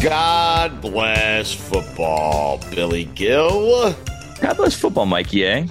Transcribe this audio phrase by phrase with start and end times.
[0.00, 3.92] God bless football, Billy Gill.
[4.40, 5.68] God bless football, Mikey A.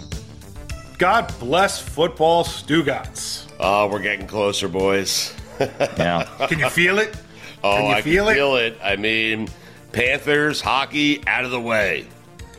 [0.97, 3.45] God bless football, Stugotz.
[3.59, 5.33] Oh, we're getting closer, boys.
[5.59, 6.29] Yeah.
[6.47, 7.15] Can you feel it?
[7.63, 8.35] Oh, Can you I feel can it?
[8.35, 8.77] feel it.
[8.83, 9.47] I mean,
[9.91, 12.05] Panthers, hockey, out of the way.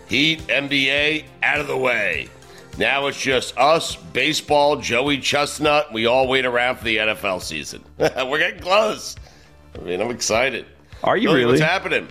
[0.09, 2.29] Heat, NBA, out of the way.
[2.79, 5.93] Now it's just us, baseball, Joey Chestnut.
[5.93, 7.83] We all wait around for the NFL season.
[7.99, 9.17] We're getting close.
[9.75, 10.65] I mean, I'm excited.
[11.05, 11.53] Are you Billy, really?
[11.53, 12.09] What's happening?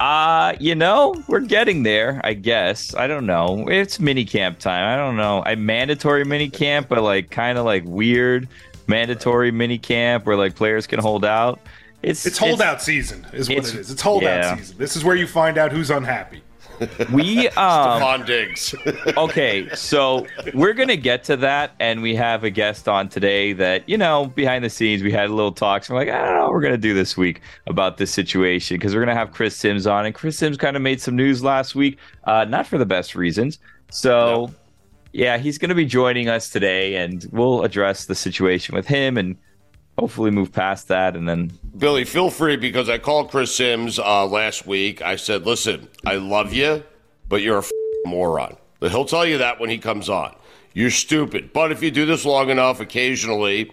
[0.00, 2.94] Uh, you know, we're getting there, I guess.
[2.94, 3.66] I don't know.
[3.68, 4.84] It's mini camp time.
[4.84, 5.42] I don't know.
[5.44, 8.48] I mandatory mini camp, but like kind of like weird
[8.86, 11.58] mandatory mini camp where like players can hold out.
[12.02, 13.90] It's It's holdout season, is what it's- it is.
[13.90, 14.56] It's holdout yeah.
[14.56, 14.78] season.
[14.78, 16.42] This is where you find out who's unhappy.
[17.12, 18.74] We um Stefon Diggs.
[19.16, 23.88] okay, so we're gonna get to that, and we have a guest on today that
[23.88, 25.88] you know behind the scenes we had a little talks.
[25.90, 28.94] We're like, I don't know, what we're gonna do this week about this situation because
[28.94, 31.74] we're gonna have Chris Simms on, and Chris Simms kind of made some news last
[31.74, 33.58] week, uh, not for the best reasons.
[33.90, 34.54] So, No.
[35.12, 39.36] yeah, he's gonna be joining us today, and we'll address the situation with him and
[39.98, 44.26] hopefully move past that, and then Billy, feel free because I called Chris Simms uh,
[44.26, 45.02] last week.
[45.02, 46.84] I said, listen, I love you,
[47.28, 47.70] but you're a f-
[48.06, 48.56] moron.
[48.80, 50.34] He'll tell you that when he comes on.
[50.72, 51.52] You're stupid.
[51.52, 53.72] But if you do this long enough, occasionally,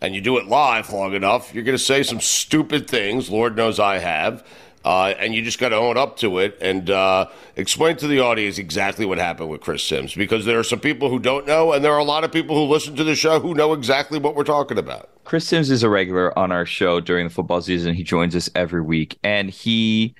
[0.00, 3.30] and you do it live long enough, you're going to say some stupid things.
[3.30, 4.46] Lord knows I have.
[4.86, 7.26] Uh, and you just got to own up to it and uh,
[7.56, 11.10] explain to the audience exactly what happened with Chris Simms because there are some people
[11.10, 13.40] who don't know, and there are a lot of people who listen to the show
[13.40, 15.10] who know exactly what we're talking about.
[15.24, 17.94] Chris Simms is a regular on our show during the football season.
[17.94, 20.14] He joins us every week, and he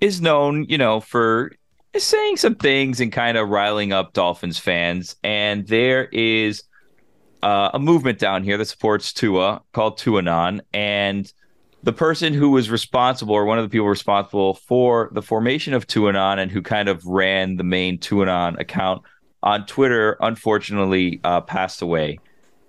[0.00, 1.50] is known, you know, for
[1.96, 5.16] saying some things and kind of riling up Dolphins fans.
[5.24, 6.62] And there is
[7.42, 11.32] uh, a movement down here that supports Tua called Tuanon, and
[11.82, 15.86] the person who was responsible, or one of the people responsible for the formation of
[15.86, 19.02] Tuanon, and who kind of ran the main Tuanon account
[19.42, 22.18] on Twitter, unfortunately, uh, passed away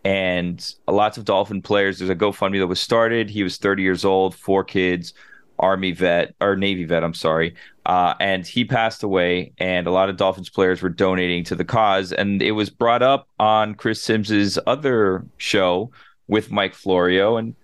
[0.03, 1.99] and lots of Dolphin players.
[1.99, 3.29] There's a GoFundMe that was started.
[3.29, 5.13] He was 30 years old, four kids,
[5.59, 7.03] Army vet or Navy vet.
[7.03, 9.53] I'm sorry, uh, and he passed away.
[9.59, 13.03] And a lot of Dolphins players were donating to the cause, and it was brought
[13.03, 15.91] up on Chris Simms's other show
[16.27, 17.55] with Mike Florio and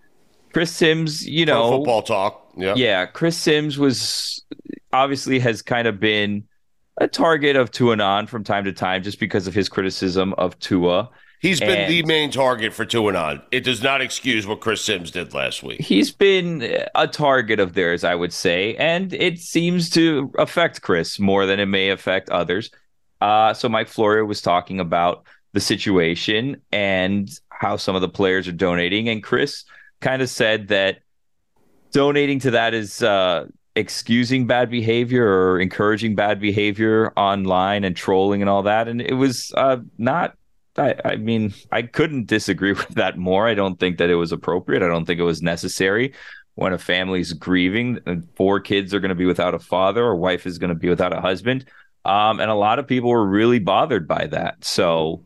[0.59, 1.25] Chris Simms.
[1.25, 2.51] You Pro know, football talk.
[2.57, 2.73] Yeah.
[2.75, 4.43] yeah, Chris Simms was
[4.91, 6.43] obviously has kind of been
[6.97, 11.09] a target of Tuanon from time to time just because of his criticism of Tua.
[11.39, 13.41] He's been And- the main target for Tuanon.
[13.51, 15.79] It does not excuse what Chris Simms did last week.
[15.79, 21.19] He's been a target of theirs, I would say, and it seems to affect Chris
[21.21, 22.69] more than it may affect others.
[23.21, 28.45] Uh, so Mike Florio was talking about the situation and how some of the players
[28.49, 29.63] are donating, and Chris
[30.01, 30.99] kind of said that
[31.91, 38.41] donating to that is uh, excusing bad behavior or encouraging bad behavior online and trolling
[38.41, 40.35] and all that, and it was uh, not
[40.79, 43.47] I, I mean, I couldn't disagree with that more.
[43.47, 44.83] I don't think that it was appropriate.
[44.83, 46.13] I don't think it was necessary.
[46.55, 50.17] When a family's grieving, and four kids are going to be without a father, or
[50.17, 51.65] wife is going to be without a husband,
[52.03, 54.65] um, and a lot of people were really bothered by that.
[54.65, 55.23] So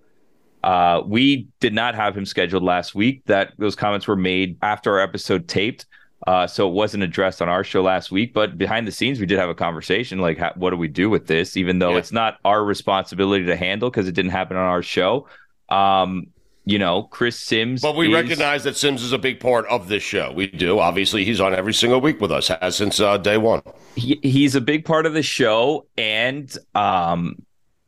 [0.64, 3.24] uh, we did not have him scheduled last week.
[3.26, 5.86] That those comments were made after our episode taped.
[6.26, 9.26] Uh, so it wasn't addressed on our show last week, but behind the scenes, we
[9.26, 11.58] did have a conversation like, how, what do we do with this?
[11.58, 11.98] Even though Yeah.
[11.98, 15.28] it's not our responsibility to handle because it didn't happen on our show.
[15.68, 16.28] Um,
[16.64, 17.82] you know, Chris Simms.
[17.82, 20.32] But we is- recognize that Simms is a big part of this show.
[20.32, 20.80] We do.
[20.80, 23.62] Obviously, he's on every single week with us, has since uh, day one.
[23.98, 27.36] he, he's a big part of the show and um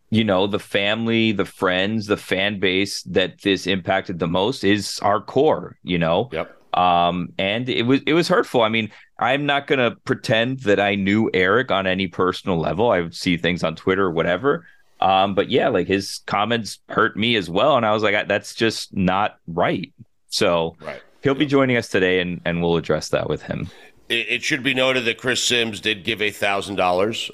[0.09, 4.99] you know the family the friends the fan base that this impacted the most is
[5.01, 6.55] our core you know Yep.
[6.77, 10.79] um and it was it was hurtful i mean i'm not going to pretend that
[10.79, 14.65] i knew eric on any personal level i would see things on twitter or whatever
[15.01, 18.23] um but yeah like his comments hurt me as well and i was like I-
[18.25, 19.91] that's just not right
[20.29, 21.01] So Right.
[21.23, 23.69] he'll be joining us today, and and we'll address that with him.
[24.09, 27.31] It, it should be noted that Chris Simms did give a thousand dollars.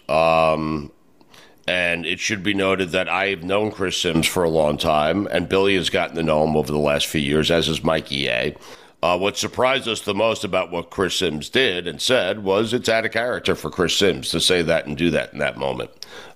[1.67, 5.47] And it should be noted that I've known Chris Simms for a long time, and
[5.47, 8.55] Billy has gotten to know him over the last few years, as has Mikey A.
[9.03, 12.89] Uh, what surprised us the most about what Chris Simms did and said was it's
[12.89, 15.89] out of character for Chris Simms to say that and do that in that moment,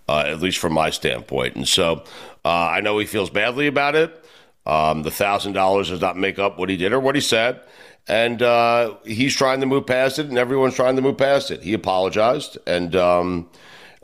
[0.09, 1.55] uh, at least from my standpoint.
[1.55, 2.03] And so
[2.43, 4.25] uh, I know he feels badly about it.
[4.65, 7.61] Um, the thousand dollars does not make up what he did or what he said,
[8.07, 11.61] and uh, he's trying to move past it, and everyone's trying to move past it.
[11.61, 13.47] He apologized, and um,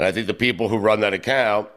[0.01, 1.69] and I think the people who run that account,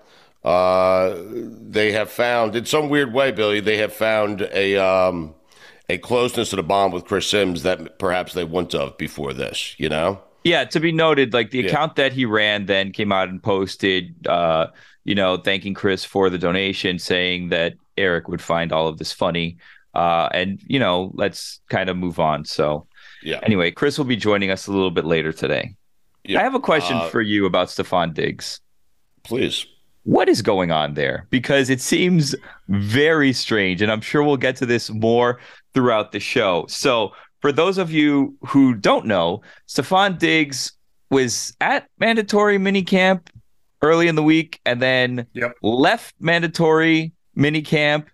[0.44, 5.34] uh, they have found in some weird way, Billy, they have found a um,
[5.90, 9.74] a closeness to the bond with Chris Simms that perhaps they wouldn't have before this.
[9.78, 10.22] You know.
[10.42, 14.26] Yeah, to be noted, like the account that he ran then came out and posted,
[14.26, 14.68] uh,
[15.04, 19.12] you know, thanking Chris for the donation, saying that Eric would find all of this
[19.12, 19.58] funny.
[19.94, 22.44] Uh, and, you know, let's kind of move on.
[22.44, 22.86] So,
[23.22, 23.40] Yeah.
[23.42, 25.76] anyway, Chris will be joining us a little bit later today.
[26.24, 26.40] Yeah.
[26.40, 28.60] I have a question Uh, for you about Stefon Diggs.
[29.24, 29.66] Please.
[30.04, 31.26] What is going on there?
[31.30, 32.34] Because it seems
[32.68, 35.40] very strange, and I'm sure we'll get to this more
[35.72, 36.66] throughout the show.
[36.68, 40.72] So, for those of you who don't know, Stefon Diggs
[41.10, 43.28] was at mandatory minicamp
[43.82, 45.52] early in the week and then Yep.
[45.62, 48.06] left mandatory minicamp.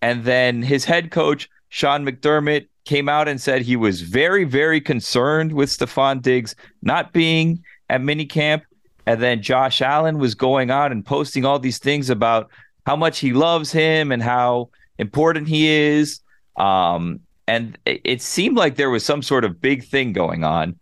[0.00, 4.80] And then his head coach, Sean McDermott, came out and said he was very, very
[4.80, 8.62] concerned with Stefon Diggs not being at minicamp.
[9.06, 12.50] And then Josh Allen was going out and posting all these things about
[12.86, 16.20] how much he loves him and how important he is.
[16.56, 20.78] Um, and it, it seemed like there was some sort of big thing going on.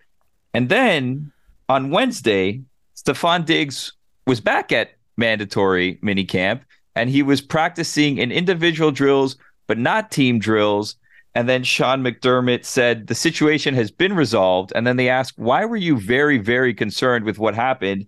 [0.54, 1.32] And then
[1.68, 2.62] on Wednesday,
[2.94, 3.92] Stefon Diggs
[4.28, 6.60] was back at mandatory minicamp
[6.94, 9.36] and he was practicing in individual drills,
[9.66, 10.94] but not team drills.
[11.36, 14.72] And then Sean McDermott said the situation has been resolved.
[14.74, 18.06] And then they asked, why were you very, very concerned with what happened?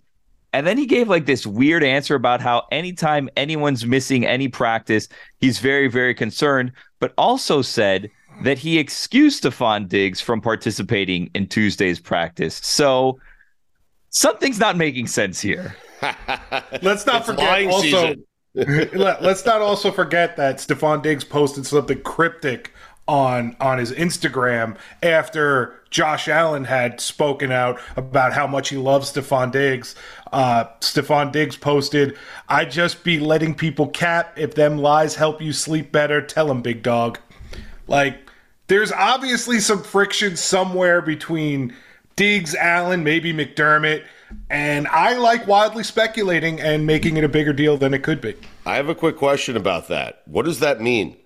[0.54, 5.08] And then he gave like this weird answer about how anytime anyone's missing any practice,
[5.40, 8.10] he's very, very concerned, but also said
[8.44, 12.54] that he excused Stefon Diggs from participating in Tuesday's practice.
[12.62, 13.20] So
[14.08, 15.76] something's not making sense here.
[16.80, 17.82] Let's not It's forget also.
[17.82, 18.24] season.
[18.54, 22.72] let, us not also forget that Stefon Diggs posted something cryptic
[23.08, 29.10] on on his Instagram after Josh Allen had spoken out about how much he loves
[29.10, 29.94] Stefon Diggs.
[30.32, 32.16] Uh, Stefon Diggs posted,
[32.48, 34.34] "I just be letting people cap.
[34.36, 37.18] If them lies help you sleep better, tell them, big dog."
[37.86, 38.18] Like,
[38.66, 41.74] there's obviously some friction somewhere between
[42.16, 44.02] Diggs, Allen, maybe McDermott,
[44.50, 48.34] and I like wildly speculating and making it a bigger deal than it could be.
[48.66, 50.20] I have a quick question about that.
[50.26, 51.16] What does that mean?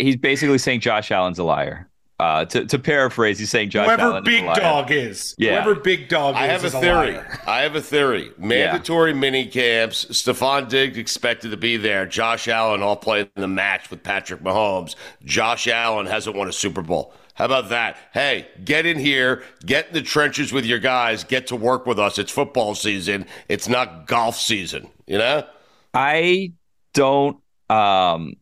[0.00, 1.88] He's basically saying Josh Allen's a liar.
[2.18, 4.56] Uh, to, to paraphrase, he's saying Josh Whoever Allen is a Big liar.
[4.60, 5.50] Dog is, Yeah.
[5.62, 7.12] whoever Big Dog is, I have a is a theory.
[7.12, 7.40] liar.
[7.46, 8.30] I have a theory.
[8.38, 10.06] Mandatory mini camps.
[10.06, 12.06] Stefon Diggs expected to be there.
[12.06, 14.94] Josh Allen all playing the match with Patrick Mahomes.
[15.26, 17.12] Josh Allen hasn't won a Super Bowl.
[17.34, 17.98] How about that?
[18.14, 21.98] Hey, get in here, get in the trenches with your guys, get to work with
[21.98, 22.18] us.
[22.18, 23.26] It's football season.
[23.50, 24.88] It's not golf season.
[25.06, 25.44] You know?
[25.92, 26.52] I
[26.94, 27.36] don't.
[27.68, 28.36] Um,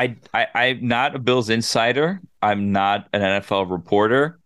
[0.00, 2.20] I, I I'm not a Bills insider.
[2.42, 4.38] I'm not an NFL reporter.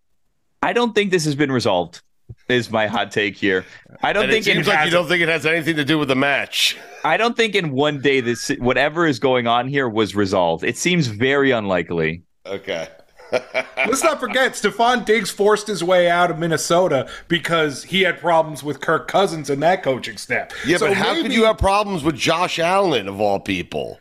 [0.62, 2.02] I don't think this has been resolved.
[2.48, 3.64] Is my hot take here.
[4.02, 4.92] I don't And think it seems like you hasn't.
[4.94, 6.76] don't think it has anything to do with the match.
[7.04, 10.64] I don't think in one day this whatever is going on here was resolved.
[10.64, 12.22] It seems very unlikely.
[12.46, 12.88] Okay.
[13.76, 18.62] Let's not forget, Stefon Diggs forced his way out of Minnesota because he had problems
[18.62, 20.50] with Kirk Cousins and that coaching staff.
[20.66, 23.98] Yeah, So but how could you have problems with Josh Allen of all people?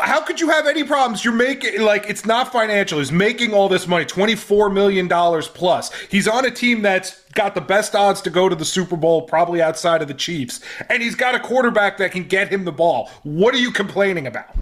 [0.00, 1.24] How could you have any problems?
[1.24, 2.98] You're making like it's not financial.
[2.98, 5.92] He's making all this money, twenty four million dollars plus.
[6.08, 9.22] He's on a team that's got the best odds to go to the Super Bowl,
[9.22, 12.72] probably outside of the Chiefs, and he's got a quarterback that can get him the
[12.72, 13.10] ball.
[13.22, 14.54] What are you complaining about?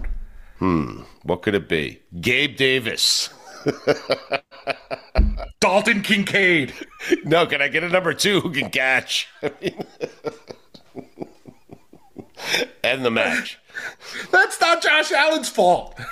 [0.57, 1.01] Hmm.
[1.23, 2.01] What could it be?
[2.19, 3.29] Gabe Davis.
[5.59, 6.73] Dalton Kincaid.
[7.25, 9.27] No, can I get a number two who can catch?
[9.43, 9.83] I mean,
[12.83, 13.59] End the match.
[14.31, 15.99] That's not Josh Allen's fault.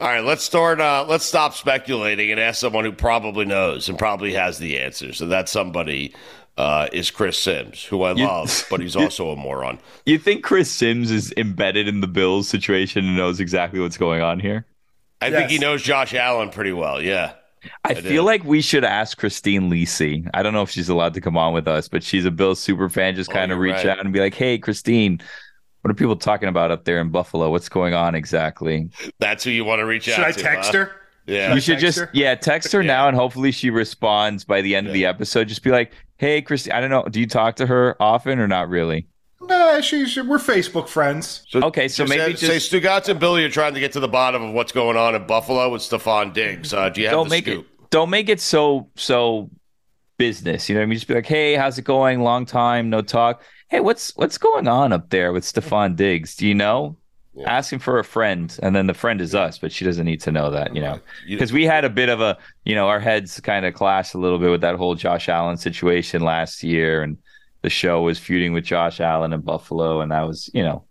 [0.00, 0.80] All right, let's start.
[0.80, 5.20] Uh, let's stop speculating and ask someone who probably knows and probably has the answers.
[5.20, 6.14] And that somebody
[6.56, 9.78] uh, is Chris Simms, who I love, but he's also a moron.
[10.06, 14.22] You think Chris Simms is embedded in the Bills situation and knows exactly what's going
[14.22, 14.66] on here?
[15.20, 17.02] I think he knows Josh Allen pretty well.
[17.02, 17.32] Yeah.
[17.84, 20.28] I, feel like we should ask Christine Lisi.
[20.34, 22.58] I don't know if she's allowed to come on with us, but she's a Bills
[22.60, 23.14] super fan.
[23.14, 23.86] Just Oh, kind of reach right.
[23.88, 25.20] out and be like, "Hey, Christine,
[25.82, 27.50] What are people talking about up there in Buffalo?
[27.50, 28.90] What's going on exactly?
[29.20, 30.42] That's who you want to reach Should out Should I to.
[30.42, 30.78] text huh?
[30.78, 30.92] her?
[31.26, 31.54] Yeah.
[31.54, 32.10] you should just her?
[32.14, 35.62] yeah text her now and hopefully she responds by the end of the episode just
[35.62, 38.70] be like hey Christine, i don't know do you talk to her often or not
[38.70, 39.06] really
[39.48, 41.42] Nah, she's we're Facebook friends.
[41.48, 44.00] So Okay, so maybe say, just- say Stugotz and Billy are trying to get to
[44.00, 46.74] the bottom of what's going on in Buffalo with Stefon Diggs.
[46.74, 47.66] Uh, do you have don't the make scoop?
[47.66, 49.48] it don't make it so so
[50.18, 50.96] business you know what i mean?
[50.96, 52.20] Just be like hey how's it going?
[52.22, 53.42] Long time no talk.
[53.70, 56.34] Hey what's what's going on up there with stefon diggs?
[56.36, 56.96] Do you know?
[57.46, 60.20] Ask him for a friend and then the friend is us but she doesn't need
[60.22, 60.98] to know that you know?
[61.28, 64.18] Because we had a bit of a you know our heads kind of clashed a
[64.18, 67.16] little bit with that whole josh allen situation last year and
[67.62, 70.82] the show was feuding with josh allen in buffalo and that was you know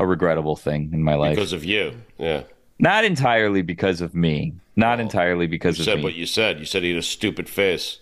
[0.00, 1.92] a regrettable thing in my life Because of you.
[2.18, 2.42] Yeah.
[2.80, 6.58] not entirely because of me not entirely because of You said me what you said.
[6.58, 7.98] You said he had a stupid face.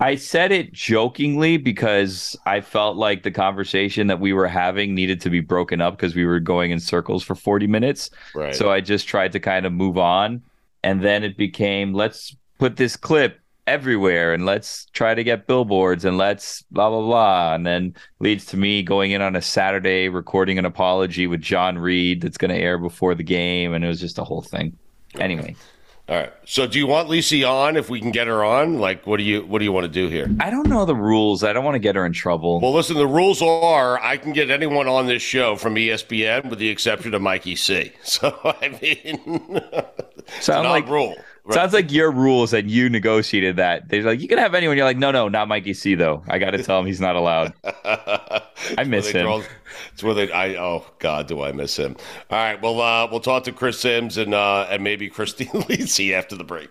[0.00, 5.20] I said it jokingly because I felt like the conversation that we were having needed
[5.22, 8.10] to be broken up because we were going in circles for 40 minutes.
[8.34, 8.54] Right.
[8.54, 10.42] So I just tried to kind of move on.
[10.82, 16.04] And then it became let's put this clip everywhere and let's try to get billboards
[16.04, 17.54] and let's blah, blah, blah.
[17.54, 21.78] And then leads to me going in on a Saturday recording an apology with John
[21.78, 23.72] Reed that's going to air before the game.
[23.72, 24.76] And it was just a whole thing.
[25.18, 25.56] Anyway.
[26.08, 26.32] All right.
[26.44, 28.78] So do you want Lisi on if we can get her on?
[28.78, 30.28] Like what do you what do you want to do here?
[30.40, 31.44] I don't know the rules.
[31.44, 32.60] I don't want to get her in trouble.
[32.60, 36.58] Well, listen, the rules are I can get anyone on this show from ESPN with
[36.58, 37.92] the exception of Mikey C.
[38.02, 39.62] So I mean
[40.40, 41.16] Sound like rule.
[41.44, 41.54] Right.
[41.54, 43.88] Sounds like your rules and you negotiated that.
[43.88, 44.76] They're like, you can have anyone.
[44.76, 46.22] You're like, no, no, not Mikey C though.
[46.28, 47.52] I got to tell him he's not allowed.
[47.84, 49.26] I miss him.
[49.26, 49.46] girls-
[49.92, 50.30] It's where they.
[50.30, 51.96] I oh God, do I miss him?
[52.30, 56.12] All right, well, uh, we'll talk to Chris Simms and uh, and maybe Christine Lisi
[56.12, 56.70] after the break.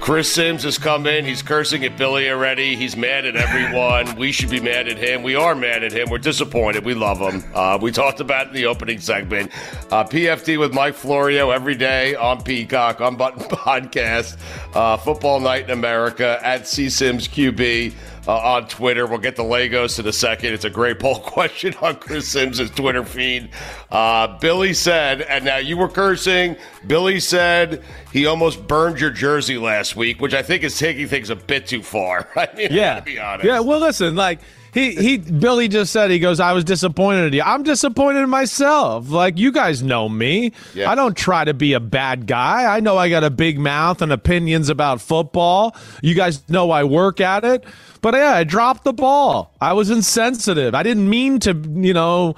[0.00, 1.26] Chris Simms has come in.
[1.26, 2.74] He's cursing at Billy already.
[2.74, 4.16] He's mad at everyone.
[4.16, 5.22] we should be mad at him.
[5.22, 6.08] We are mad at him.
[6.08, 6.86] We're disappointed.
[6.86, 7.44] We love him.
[7.54, 9.52] Uh, we talked about in the opening segment.
[9.90, 14.38] Uh, PFT with Mike Florio every day on Peacock, on Button Podcast,
[14.74, 17.92] uh, Football Night in America, at C Simms QB.
[18.28, 19.06] Uh, on Twitter.
[19.06, 20.52] We'll get the Legos in a second.
[20.52, 23.48] It's a great poll question on Chris Simms' Twitter feed.
[23.90, 26.56] Uh, Billy said, and now you were cursing.
[26.86, 31.30] Billy said he almost burned your jersey last week, which I think is taking things
[31.30, 32.28] a bit too far.
[32.36, 32.96] I mean, Yeah.
[32.96, 33.46] to be honest.
[33.46, 34.40] Yeah, well, listen, like
[34.72, 37.42] he he Billy just said he goes, I was disappointed in you.
[37.42, 39.08] I'm disappointed in myself.
[39.10, 40.52] Like you guys know me.
[40.74, 40.90] Yeah.
[40.90, 42.72] I don't try to be a bad guy.
[42.72, 45.74] I know I got a big mouth and opinions about football.
[46.02, 47.64] You guys know I work at it.
[48.00, 49.54] But yeah, I dropped the ball.
[49.60, 50.74] I was insensitive.
[50.74, 52.34] I didn't mean to, you know,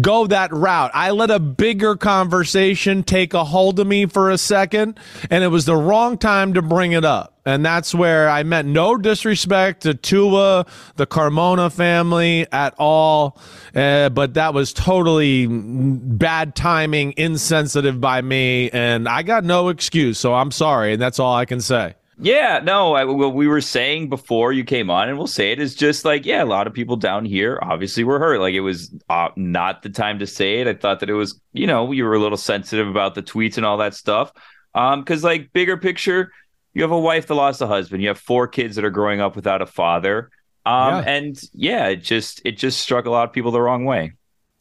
[0.00, 0.90] go that route.
[0.92, 4.98] I let a bigger conversation take a hold of me for a second,
[5.30, 7.34] and it was the wrong time to bring it up.
[7.46, 13.38] And that's where I meant no disrespect to Tua, the Carmona family at all.
[13.72, 18.68] Uh, but that was totally bad timing, insensitive by me.
[18.70, 20.18] And I got no excuse.
[20.18, 20.94] So I'm sorry.
[20.94, 21.94] And that's all I can say.
[22.18, 25.60] Yeah, no, I, what we were saying before you came on, and we'll say it
[25.60, 28.40] is just like, yeah, a lot of people down here obviously were hurt.
[28.40, 30.66] Like it was uh, not the time to say it.
[30.66, 33.58] I thought that it was, you know, you were a little sensitive about the tweets
[33.58, 34.32] and all that stuff.
[34.74, 36.32] Um, because like bigger picture,
[36.72, 39.20] you have a wife that lost a husband, you have four kids that are growing
[39.20, 40.30] up without a father.
[40.64, 41.04] Um, Yeah.
[41.04, 44.12] and yeah, it just it just struck a lot of people the wrong way.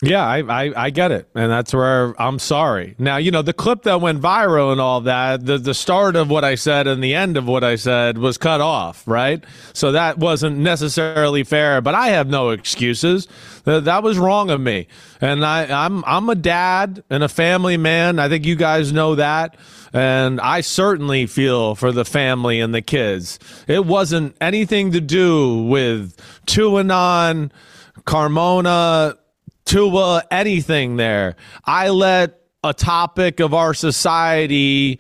[0.04, 2.96] Yeah, I, I, I get it, and that's where I'm sorry.
[3.00, 6.30] Now, you know, the clip that went viral and all that, the the start of
[6.30, 9.42] what I said and the end of what I said was cut off, right?
[9.72, 13.30] So that wasn't necessarily fair, but I have no excuses.
[13.64, 14.90] That, that was wrong of me,
[15.22, 18.20] and I I'm I'm a dad and a family man.
[18.20, 19.56] I think you guys know that,
[19.94, 23.40] and I certainly feel for the family and the kids.
[23.66, 27.50] It wasn't anything to do with Tuanon,
[28.02, 29.16] Carmona
[29.66, 31.36] Tua uh, anything there.
[31.66, 35.00] I let a topic of our society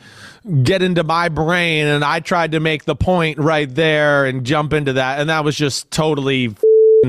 [0.63, 4.71] get into my brain and I tried to make the point right there and jump
[4.71, 6.55] into that and that was just totally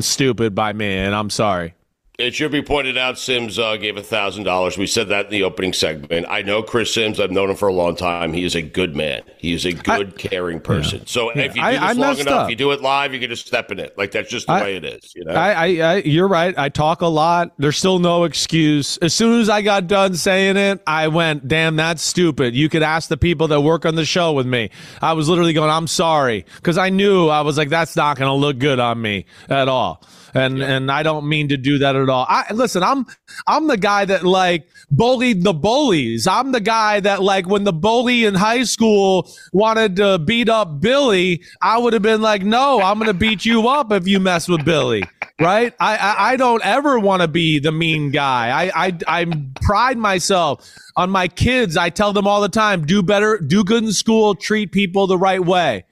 [0.01, 1.76] stupid by me and I'm sorry.
[2.19, 4.79] It should be pointed out Simms uh, gave $1,000.
[4.79, 6.25] We said that in the opening segment.
[6.31, 7.21] I know Chris Simms.
[7.21, 8.33] I've known him for a long time.
[8.33, 9.21] He is a good man.
[9.37, 11.01] He is a good, I, caring person.
[11.01, 11.05] Yeah.
[11.07, 11.43] So yeah.
[11.43, 12.51] if you do this I, long enough, up.
[12.51, 13.99] you do it live, you can just step in it.
[13.99, 15.15] Like, that's just the way it is.
[15.15, 15.35] You know?
[15.35, 16.57] I, you're right.
[16.57, 17.53] I talk a lot.
[17.59, 18.97] There's still no excuse.
[18.99, 22.55] As soon as I got done saying it, I went, damn, that's stupid.
[22.55, 24.71] You could ask the people that work on the show with me.
[25.03, 26.47] I was literally going, I'm sorry.
[26.57, 29.69] Because I knew I was like, that's not going to look good on me at
[29.69, 30.03] all
[30.37, 30.67] and yeah.
[30.67, 32.27] and I don't mean to do that at all.
[32.29, 33.07] I listen, I'm
[33.47, 36.27] I'm the guy that like bullied the bullies.
[36.27, 40.81] I'm the guy that like when the bully in high school wanted to beat up
[40.81, 44.21] Billy, I would have been like, "No, I'm going to beat you up if you
[44.21, 45.03] mess with Billy."
[45.41, 45.75] Right?
[45.81, 48.51] I I, I don't ever want to be the mean guy.
[48.51, 49.27] I I I
[49.63, 51.77] pride myself on my kids.
[51.77, 55.19] I tell them all the time, do better, do good in school, treat people the
[55.19, 55.85] right way.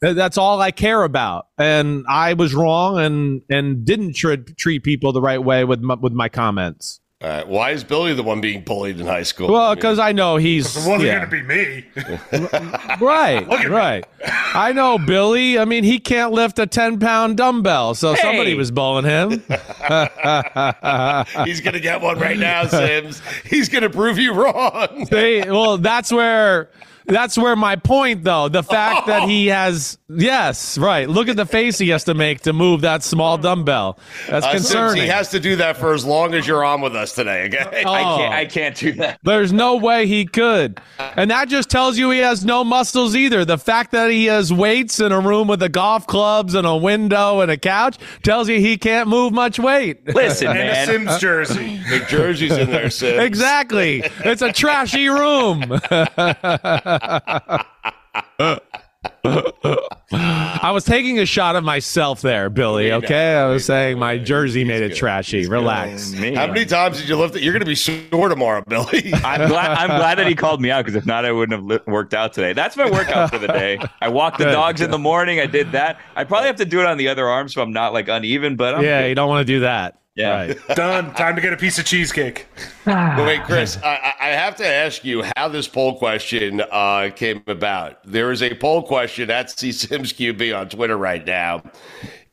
[0.00, 1.48] That's all I care about.
[1.58, 5.94] And I was wrong and and didn't tr- treat people the right way with my,
[5.94, 7.00] with my comments.
[7.22, 9.52] Uh, why is Billy the one being bullied in high school?
[9.52, 10.74] Well, because I, mean, I know he's.
[10.76, 11.26] It wasn't yeah.
[11.26, 11.84] going to be me.
[13.04, 14.06] right, right.
[14.24, 15.58] I know Billy.
[15.58, 18.22] I mean, he can't lift a 10 pound dumbbell, so hey.
[18.22, 19.30] somebody was bullying him.
[21.44, 23.20] he's going to get one right now, Simms.
[23.44, 25.04] He's going to prove you wrong.
[25.10, 26.70] See, well, that's where
[27.10, 28.48] that's where my point, though.
[28.48, 31.08] The fact that he has, yes, right.
[31.08, 33.98] Look at the face he has to make to move that small dumbbell.
[34.28, 35.02] That's uh, concerning.
[35.02, 37.46] He has to do that for as long as you're on with us today.
[37.46, 38.34] Okay, oh, I can't.
[38.34, 39.20] I can't do that.
[39.22, 43.44] There's no way he could, and that just tells you he has no muscles either.
[43.44, 46.76] The fact that he has weights in a room with the golf clubs and a
[46.76, 50.06] window and a couch tells you he can't move much weight.
[50.14, 50.82] Listen, and man.
[50.82, 51.78] a Simms jersey.
[51.90, 53.22] the jersey's in there, Simms.
[53.22, 54.02] Exactly.
[54.24, 55.62] It's a trashy room.
[60.12, 62.92] I was taking a shot of myself there, Billy.
[62.92, 65.46] Okay, I was saying my jersey made it trashy.
[65.46, 66.12] Relax.
[66.12, 67.42] How many times did you lift it?
[67.42, 69.12] You're going to be sore tomorrow, Billy.
[69.24, 69.70] I'm glad.
[69.78, 72.32] I'm glad that he called me out because if not, I wouldn't have worked out
[72.32, 72.52] today.
[72.52, 73.78] That's my workout for the day.
[74.00, 75.40] I walked the dogs in the morning.
[75.40, 76.00] I did that.
[76.16, 78.56] I probably have to do it on the other arm so I'm not like uneven.
[78.56, 79.08] But I'm yeah, good.
[79.08, 80.00] you don't want to do that.
[80.20, 80.46] Yeah.
[80.46, 80.76] Right.
[80.76, 81.14] Done.
[81.14, 82.46] Time to get a piece of cheesecake.
[82.84, 87.42] but wait, Chris, I, I, have to ask you how this poll question uh, came
[87.46, 88.02] about.
[88.04, 91.62] There is a poll question at C Simms QB on Twitter right now.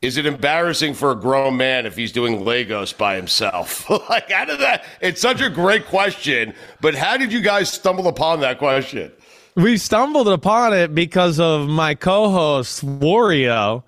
[0.00, 3.88] Is it embarrassing for a grown man if he's doing Legos by himself?
[4.08, 4.84] like, how did that?
[5.00, 9.10] It's such a great question, but how did you guys stumble upon that question?
[9.56, 13.82] We stumbled upon it because of my co-host Florio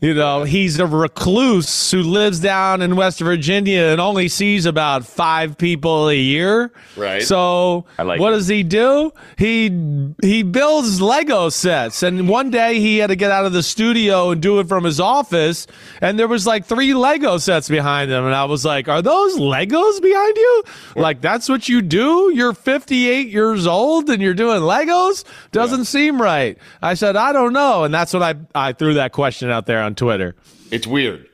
[0.00, 5.04] you know, he's a recluse who lives down in West Virginia and only sees about
[5.04, 6.72] five people a year.
[6.96, 7.22] Right.
[7.22, 8.36] So like what it.
[8.36, 9.12] does he do?
[9.36, 9.68] He
[10.22, 12.02] he builds Lego sets.
[12.02, 14.84] And one day he had to get out of the studio and do it from
[14.84, 15.66] his office.
[16.00, 18.24] And there was like three Lego sets behind him.
[18.24, 20.64] And I was like, Are those Legos behind you?
[20.96, 22.32] Like that's what you do?
[22.34, 25.24] You're 58 years old and you're doing Legos?
[25.52, 25.84] Doesn't yeah.
[25.84, 26.56] seem right.
[26.80, 27.84] I said, I don't know.
[27.84, 30.34] And that's when I, I threw that question out there on Twitter.
[30.70, 31.29] It's weird.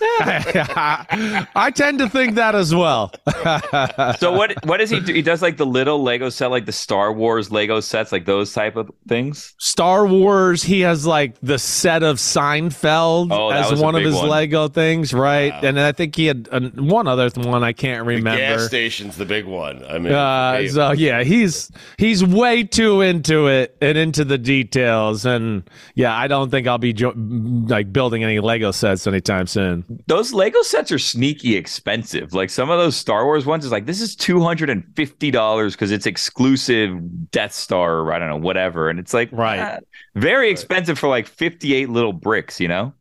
[0.00, 3.12] I tend to think that as well.
[4.18, 5.12] so what what does he do?
[5.12, 8.52] He does like the little Lego set, like the Star Wars Lego sets, like those
[8.52, 9.54] type of things.
[9.58, 10.62] Star Wars.
[10.62, 14.28] He has like the set of Seinfeld oh, as one of his one.
[14.28, 15.52] Lego things, right?
[15.52, 15.60] Wow.
[15.62, 18.30] And I think he had uh, one other one I can't remember.
[18.30, 19.84] The gas station's the big one.
[19.84, 25.26] I mean, uh, so yeah, he's he's way too into it and into the details,
[25.26, 29.84] and yeah, I don't think I'll be jo- like building any Lego sets anytime soon
[30.06, 32.34] those Lego sets are sneaky expensive.
[32.34, 35.30] Like some of those Star Wars ones is like this is two hundred and fifty
[35.30, 39.60] dollars because it's exclusive Death Star or I don't know whatever, and it's like right,
[39.60, 39.78] ah,
[40.14, 42.92] very expensive for like fifty eight little bricks, you know.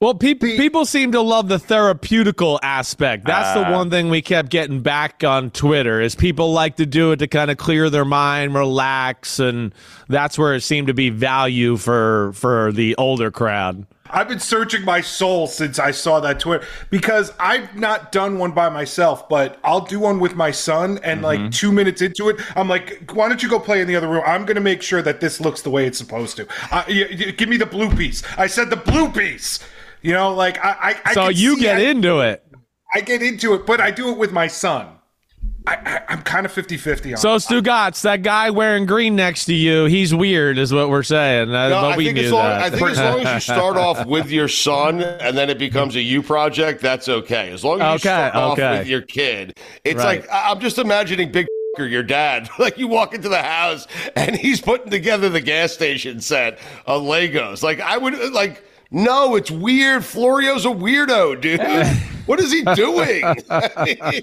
[0.00, 3.24] Well, pe- people seem to love the therapeutical aspect.
[3.24, 6.84] That's uh, the one thing we kept getting back on Twitter is people like to
[6.84, 9.72] do it to kind of clear their mind, relax, and
[10.08, 13.86] that's where it seemed to be value for for the older crowd.
[14.10, 18.52] I've been searching my soul since I saw that tweet because I've not done one
[18.52, 20.98] by myself, but I'll do one with my son.
[21.02, 21.24] And Mm-hmm.
[21.44, 24.08] like two minutes into it, I'm like, "Why don't you go play in the other
[24.08, 24.22] room?
[24.26, 26.46] I'm going to make sure that this looks the way it's supposed to.
[26.70, 28.22] Uh, y- y- give me the blue piece.
[28.36, 29.58] I said the blue piece.
[30.02, 32.44] You know, like I, I, I So can you get I- into it.
[32.94, 34.93] I get into it, but I do it with my son.
[35.66, 39.16] I, I, I'm kind of 50 50 on So Stu Stugotz, that guy wearing green
[39.16, 41.54] next to you, he's weird, is what we're saying.
[41.54, 42.60] Uh, No, but I we think, knew as long, that.
[42.62, 45.96] I think as long as you start off with your son and then it becomes
[45.96, 47.50] a you project, that's okay.
[47.50, 50.20] As long as you Okay, start off with your kid, it's Right.
[50.20, 51.46] like I- I'm just imagining big
[51.78, 52.48] your dad.
[52.58, 57.02] Like you walk into the house and he's putting together the gas station set of
[57.02, 57.62] Legos.
[57.62, 58.62] Like I would like.
[58.90, 60.02] No, it's weird.
[60.02, 61.60] Florio's a weirdo, dude.
[62.26, 63.22] What is he doing?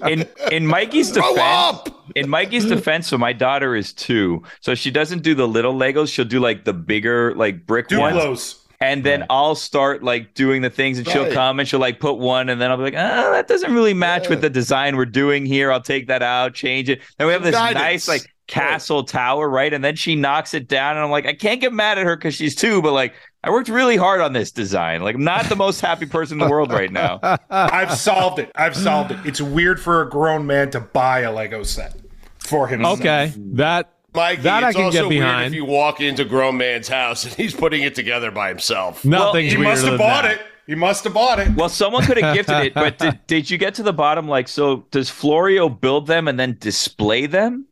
[0.08, 2.04] in in Mikey's Grow defense, up!
[2.16, 6.12] in Mikey's defense, so my daughter is two, so she doesn't do the little Legos.
[6.12, 8.16] She'll do like the bigger, like brick ones.
[8.16, 8.58] Duplos.
[8.80, 12.14] And then I'll start like doing the things, and she'll come and she'll like put
[12.14, 15.04] one, and then I'll be like, "Ah, that doesn't really match with the design we're
[15.06, 15.70] doing here.
[15.70, 17.80] I'll take that out, change it." Then we have this Guidance.
[17.80, 19.72] nice like castle tower, right?
[19.72, 22.16] And then she knocks it down, and I'm like, I can't get mad at her
[22.16, 25.02] because she's two, but like I worked really hard on this design.
[25.02, 27.18] Like I'm not the most happy person in the world right now.
[27.50, 28.52] I've solved it.
[28.54, 29.18] I've solved it.
[29.24, 31.96] It's weird for a grown man to buy a Lego set
[32.38, 33.00] for himself.
[33.00, 35.46] okay, that Mikey, that I can also get weird behind.
[35.46, 39.04] if you walk into grown man's house and he's putting it together by himself.
[39.04, 40.40] Nothing's He must have bought that.
[40.40, 40.46] it.
[40.66, 41.54] He must have bought it.
[41.56, 44.28] Well, someone could have gifted it, but did, did you get to the bottom?
[44.28, 47.66] Like, so does Florio build them and then display them?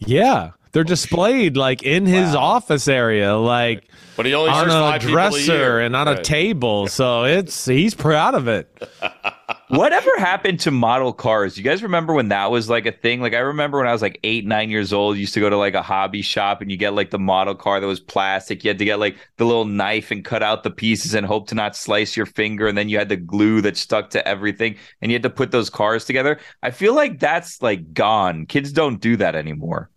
[0.00, 5.02] Yeah, they're displayed like in his office area, like But he only on a five
[5.04, 6.86] people a dresser and on a table.
[7.00, 8.70] So it's he's proud of it.
[9.68, 11.56] Whatever happened to model cars?
[11.56, 13.20] You guys remember when that was like a thing?
[13.20, 15.56] Like, I remember when I was like eight, nine years old, used to go to
[15.56, 18.64] like a hobby shop and you get like the model car that was plastic.
[18.64, 21.46] You had to get like the little knife and cut out the pieces and hope
[21.48, 22.66] to not slice your finger.
[22.68, 25.52] And then you had the glue that stuck to everything and you had to put
[25.52, 26.40] those cars together.
[26.62, 28.46] I feel like that's like gone.
[28.46, 29.89] Kids don't do that anymore.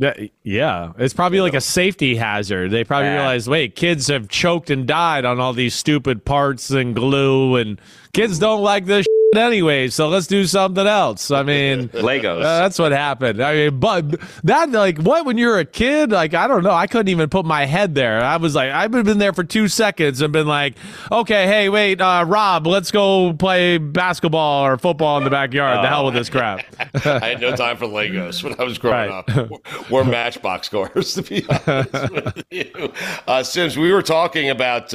[0.00, 2.70] Yeah, yeah, it's probably like a safety hazard.
[2.70, 3.14] They probably Yeah.
[3.16, 7.80] realize, wait, kids have choked and died on all these stupid parts and glue, and
[8.12, 9.88] kids don't like this anyway.
[9.88, 11.30] So let's do something else.
[11.30, 12.38] I mean, Legos.
[12.38, 13.42] Uh, that's what happened.
[13.42, 16.86] I mean, but that like what when you're a kid, like I don't know, I
[16.86, 18.24] couldn't even put my head there.
[18.24, 20.76] I was like, I've been there for two seconds and been like,
[21.12, 25.84] okay, hey, wait, uh, Rob, let's go play basketball or football in the backyard.
[25.84, 26.64] the hell with this crap.
[27.04, 29.28] I had no time for Legos when I was growing Right.
[29.38, 29.90] up.
[29.90, 32.92] We're Matchbox cars, to be honest with you.
[33.26, 34.94] Uh, Simms, we were talking about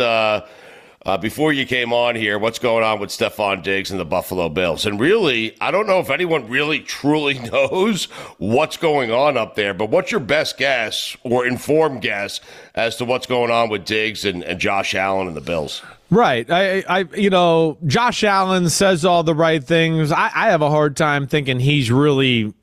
[1.06, 4.50] uh, before you came on here what's going on with Stefon Diggs and the Buffalo
[4.50, 4.86] Bills.
[4.86, 8.06] And really, I don't know if anyone really truly knows
[8.38, 12.40] what's going on up there, but what's your best guess or informed guess
[12.76, 15.82] as to what's going on with Diggs and, and Josh Allen and the Bills?
[16.10, 16.50] Right.
[16.50, 20.12] I, I, you know, Josh Allen says all the right things.
[20.12, 22.54] I, I have a hard time thinking he's really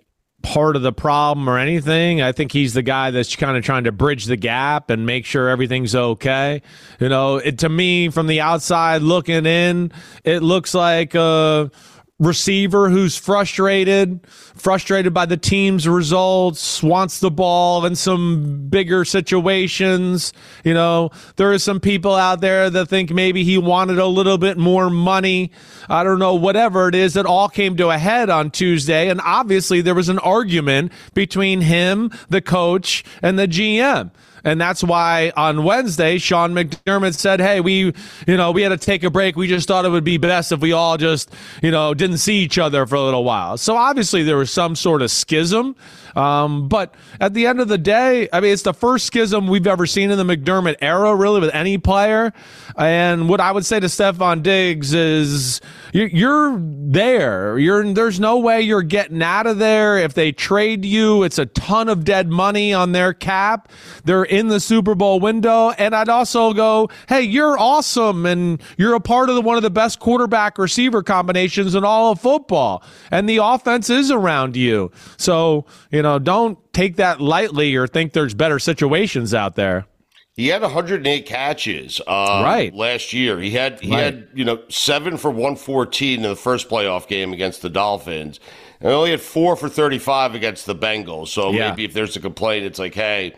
[0.42, 2.22] part of the problem or anything.
[2.22, 5.26] I think he's the guy that's kind of trying to bridge the gap and make
[5.26, 6.62] sure everything's okay.
[6.98, 9.92] You know, it, to me, from the outside looking in,
[10.24, 11.70] it looks like a
[12.20, 14.20] receiver who's frustrated,
[14.54, 20.32] frustrated by the team's results, wants the ball in some bigger situations.
[20.62, 24.38] You know, there are some people out there that think maybe he wanted a little
[24.38, 25.50] bit more money.
[25.88, 29.08] I don't know, whatever it is, it all came to a head on Tuesday.
[29.08, 34.10] And obviously, there was an argument between him, the coach, and the GM.
[34.44, 37.94] And that's why on Wednesday, Sean McDermott said, Hey, we,
[38.26, 39.36] you know, we had to take a break.
[39.36, 42.36] We just thought it would be best if we all just, you know, didn't see
[42.36, 43.56] each other for a little while.
[43.56, 45.76] So obviously there was some sort of schism.
[46.16, 49.66] Um, but at the end of the day, I mean, it's the first schism we've
[49.66, 52.32] ever seen in the McDermott era, really, with any player.
[52.76, 55.60] And what I would say to Stefon Diggs is
[55.92, 56.58] you're,
[56.92, 57.58] there.
[57.58, 59.98] You're, there's no way you're getting out of there.
[59.98, 63.70] If they trade you, it's a ton of dead money on their cap.
[64.04, 65.70] They're in the Super Bowl window.
[65.70, 68.26] And I'd also go, hey, you're awesome.
[68.26, 72.12] And you're a part of the, one of the best quarterback receiver combinations in all
[72.12, 72.82] of football.
[73.10, 74.90] And the offense is around you.
[75.16, 79.86] So, you know, don't take that lightly or think there's better situations out there.
[80.34, 82.72] He had 108 catches um, Right.
[82.74, 83.38] last year.
[83.40, 84.00] He had he Right.
[84.04, 88.40] had you know seven for 114 in the first playoff game against the Dolphins,
[88.80, 91.28] and only had four for 35 against the Bengals.
[91.28, 91.70] So Yeah.
[91.70, 93.34] maybe if there's a complaint, it's like, hey.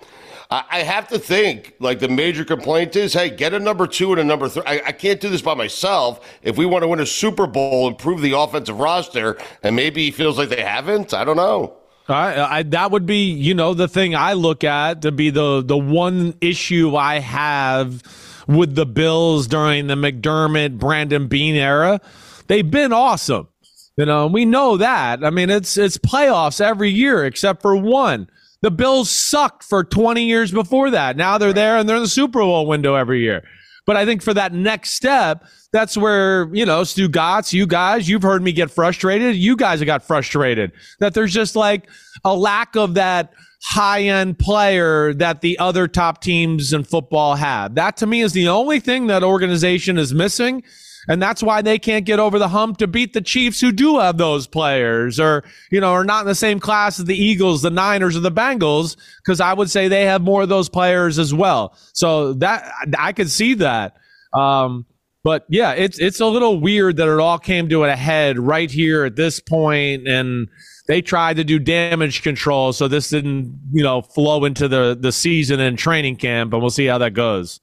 [0.51, 4.12] I I have to think like the major complaint is, hey, get a number two
[4.12, 4.62] and a number three.
[4.66, 6.20] I, I can't do this by myself.
[6.42, 10.11] If we want to win a Super Bowl, improve the offensive roster, and maybe he
[10.11, 11.14] feels like they haven't.
[11.14, 11.72] I don't know.
[12.08, 15.62] I, I, that would be, you know, the thing I look at to be the
[15.62, 18.02] the one issue I have
[18.46, 22.00] with the Bills during the McDermott, Brandon Beane era.
[22.48, 23.48] They've been awesome.
[23.96, 25.24] You know, we know that.
[25.24, 28.28] I mean, it's it's playoffs every year except for one.
[28.62, 31.16] The Bills sucked for 20 years before that.
[31.16, 33.42] Now they're there and they're in the Super Bowl window every year.
[33.84, 38.22] But I think for that next step, that's where, you know, Stugotz, you guys, you've
[38.22, 39.34] heard me get frustrated.
[39.34, 41.88] You guys have got frustrated that there's just like
[42.24, 43.32] a lack of that
[43.64, 47.74] high end player that the other top teams in football have.
[47.74, 50.62] That to me is the only thing that organization is missing.
[51.08, 53.98] And that's why they can't get over the hump to beat the Chiefs who do
[53.98, 57.62] have those players or, you know, are not in the same class as the Eagles,
[57.62, 61.18] the Niners, or the Bengals, because I would say they have more of those players
[61.18, 61.76] as well.
[61.92, 63.96] So that I could see that.
[64.32, 64.86] Um,
[65.24, 68.70] but yeah, it's it's a little weird that it all came to a head right
[68.70, 70.48] here at this point, and
[70.88, 75.12] they tried to do damage control, so this didn't, you know, flow into the the
[75.12, 77.60] season and training camp, and we'll see how that goes.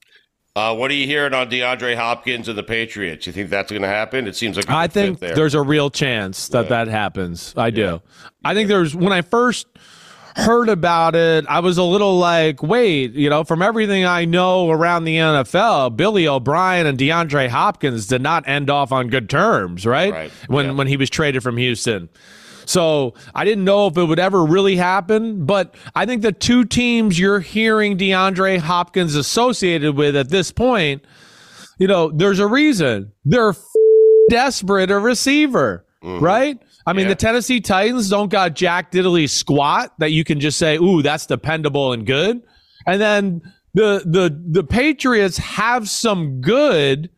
[0.60, 3.26] Uh, what are you hearing on DeAndre Hopkins and the Patriots?
[3.26, 4.26] You think that's going to happen?
[4.26, 5.34] It seems like I think there.
[5.34, 6.84] there's a real chance that yeah.
[6.84, 7.54] that happens.
[7.56, 7.80] I do.
[7.80, 7.98] Yeah.
[8.44, 9.66] I think there's when I first
[10.36, 14.70] heard about it, I was a little like, wait, you know, from everything I know
[14.70, 19.86] around the NFL, Billy O'Brien and DeAndre Hopkins did not end off on good terms,
[19.86, 20.12] right?
[20.12, 20.30] right.
[20.48, 20.72] When yeah.
[20.72, 22.08] when he was traded from Houston.
[22.70, 26.64] So I didn't know if it would ever really happen, but I think the two
[26.64, 31.04] teams you're hearing DeAndre Hopkins associated with at this point,
[31.80, 33.10] you know, there's a reason.
[33.24, 33.64] They're f-
[34.28, 36.24] desperate a receiver, mm-hmm.
[36.24, 36.62] right?
[36.86, 37.10] I mean, yeah.
[37.10, 41.26] the Tennessee Titans don't got Jack Diddley squat that you can just say, "Ooh, that's
[41.26, 42.40] dependable and good."
[42.86, 43.42] And then
[43.74, 47.10] the the the Patriots have some good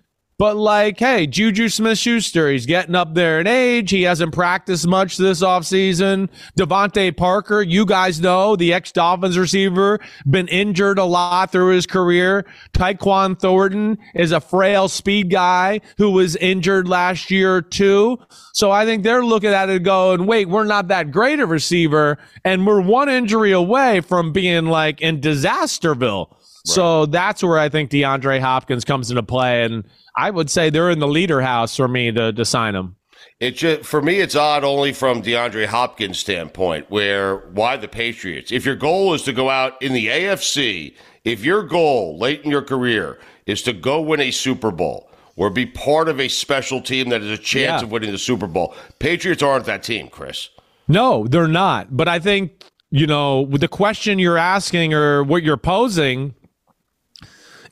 [0.42, 3.92] but like, hey, Juju Smith Schuster, he's getting up there in age.
[3.92, 6.28] He hasn't practiced much this offseason.
[6.58, 11.86] DeVante Parker, you guys know, the ex Dolphins receiver, been injured a lot through his
[11.86, 12.44] career.
[12.72, 18.18] Tyquan Thornton is a frail speed guy who was injured last year too.
[18.52, 22.18] So I think they're looking at it going, wait, we're not that great a receiver.
[22.44, 26.32] And we're one injury away from being like in Disasterville.
[26.32, 26.38] Right.
[26.64, 29.62] So that's where I think DeAndre Hopkins comes into play.
[29.62, 29.84] And
[30.16, 32.96] I would say they're in the leader house for me to, to sign them.
[33.40, 38.52] It just, for me, it's odd only from DeAndre Hopkins' standpoint, where why the Patriots?
[38.52, 40.94] If your goal is to go out in the AFC,
[41.24, 45.50] if your goal late in your career is to go win a Super Bowl or
[45.50, 47.82] be part of a special team that has a chance yeah.
[47.82, 50.48] of winning the Super Bowl, Patriots aren't that team, Chris.
[50.88, 51.96] No, they're not.
[51.96, 56.34] But I think, you know, the question you're asking or what you're posing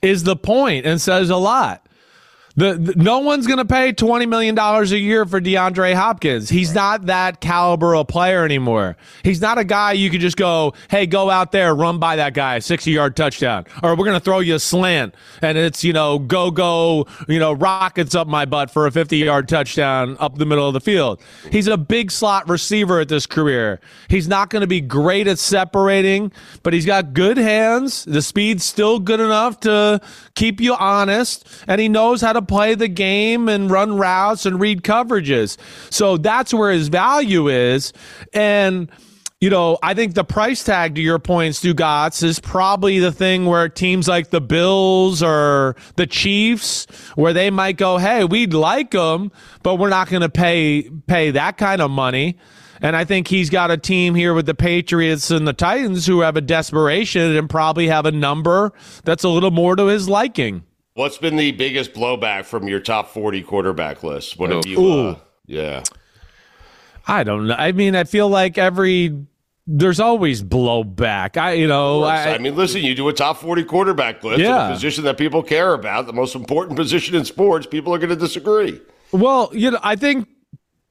[0.01, 1.87] is the point and says a lot.
[2.61, 6.51] The, the, no one's going to pay $20 million a year for DeAndre Hopkins.
[6.51, 8.99] He's not that caliber of player anymore.
[9.25, 12.35] He's not a guy you could just go, hey, go out there, run by that
[12.35, 13.65] guy, 60 yard touchdown.
[13.83, 17.39] Or we're going to throw you a slant and it's, you know, go, go, you
[17.39, 20.83] know, rockets up my butt for a 50 yard touchdown up the middle of the
[20.83, 21.23] field.
[21.51, 23.81] He's a big slot receiver at this career.
[24.09, 26.31] He's not going to be great at separating,
[26.63, 28.05] but he's got good hands.
[28.05, 30.03] The speed's still good enough to
[30.35, 34.61] keep you honest, and he knows how to play the game and run routes and
[34.61, 35.57] read coverages.
[35.89, 37.93] So that's where his value is.
[38.35, 38.91] And
[39.41, 43.47] you know, I think the price tag to your point, Stugotz, is probably the thing
[43.47, 48.93] where teams like the Bills or the Chiefs, where they might go, "Hey, we'd like
[48.93, 49.33] him,
[49.63, 52.37] but we're not going to pay pay that kind of money."
[52.83, 56.21] And I think he's got a team here with the Patriots and the Titans who
[56.21, 58.73] have a desperation and probably have a number
[59.05, 60.65] that's a little more to his liking.
[61.01, 64.39] What's been the biggest blowback from your top 40 quarterback list?
[64.39, 65.83] What have you, uh, yeah.
[67.07, 67.55] I don't know.
[67.55, 69.25] I mean, I feel like every
[69.67, 71.39] there's always blowback.
[71.39, 74.69] I, you know, I, I, mean, listen, you do a top 40 quarterback list, yeah.
[74.69, 78.11] a position that people care about, the most important position in sports, people are going
[78.11, 78.79] to disagree.
[79.11, 80.29] Well, you know, I think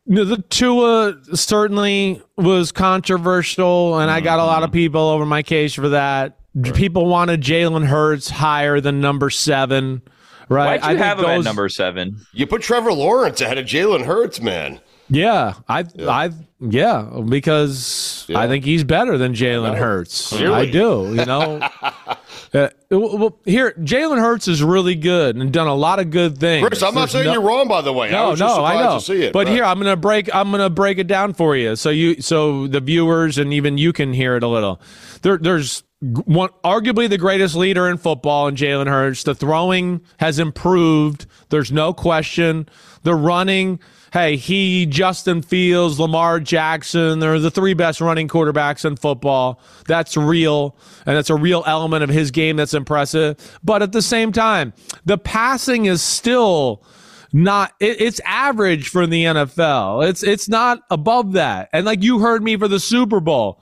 [0.07, 4.77] you know, the Tua certainly was controversial, and I got a lot of mm-hmm.
[4.77, 6.38] people over my case for that.
[6.59, 6.75] Right.
[6.75, 10.01] People wanted Jalen Hurts higher than number seven,
[10.49, 10.81] right?
[10.81, 12.19] Why'd you I have him those, at number seven?
[12.33, 14.81] You put Trevor Lawrence ahead of Jalen Hurts, man.
[15.09, 16.09] Yeah, I, yeah.
[16.09, 18.39] I, yeah, because yeah.
[18.39, 20.33] I think he's better than Jalen Hurts.
[20.33, 20.53] Really?
[20.53, 21.15] I do.
[21.15, 21.59] You know,
[22.53, 26.67] uh, well, here Jalen Hurts is really good and done a lot of good things.
[26.67, 28.11] Chris, I'm not saying no, you're wrong, by the way.
[28.11, 28.99] No, I no, I know.
[29.07, 29.55] It, but right.
[29.55, 30.33] here, I'm gonna break.
[30.35, 33.93] I'm gonna break it down for you, so you, so the viewers and even you
[33.93, 34.79] can hear it a little.
[35.23, 39.23] There, there's one, arguably the greatest leader in football in Jalen Hurts.
[39.23, 41.25] The throwing has improved.
[41.49, 42.69] There's no question.
[43.03, 43.79] The running,
[44.13, 49.61] hey, he, Justin Fields, Lamar Jackson, they're the three best running quarterbacks in football.
[49.87, 50.77] That's real.
[51.05, 53.59] And that's a real element of his game that's impressive.
[53.63, 56.83] But at the same time, the passing is still
[57.31, 60.07] not it, it's average for the NFL.
[60.07, 61.69] It's it's not above that.
[61.73, 63.61] And like you heard me for the Super Bowl,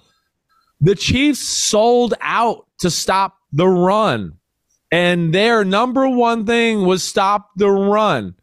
[0.80, 4.38] the Chiefs sold out to stop the run.
[4.92, 8.36] And their number one thing was stop the run.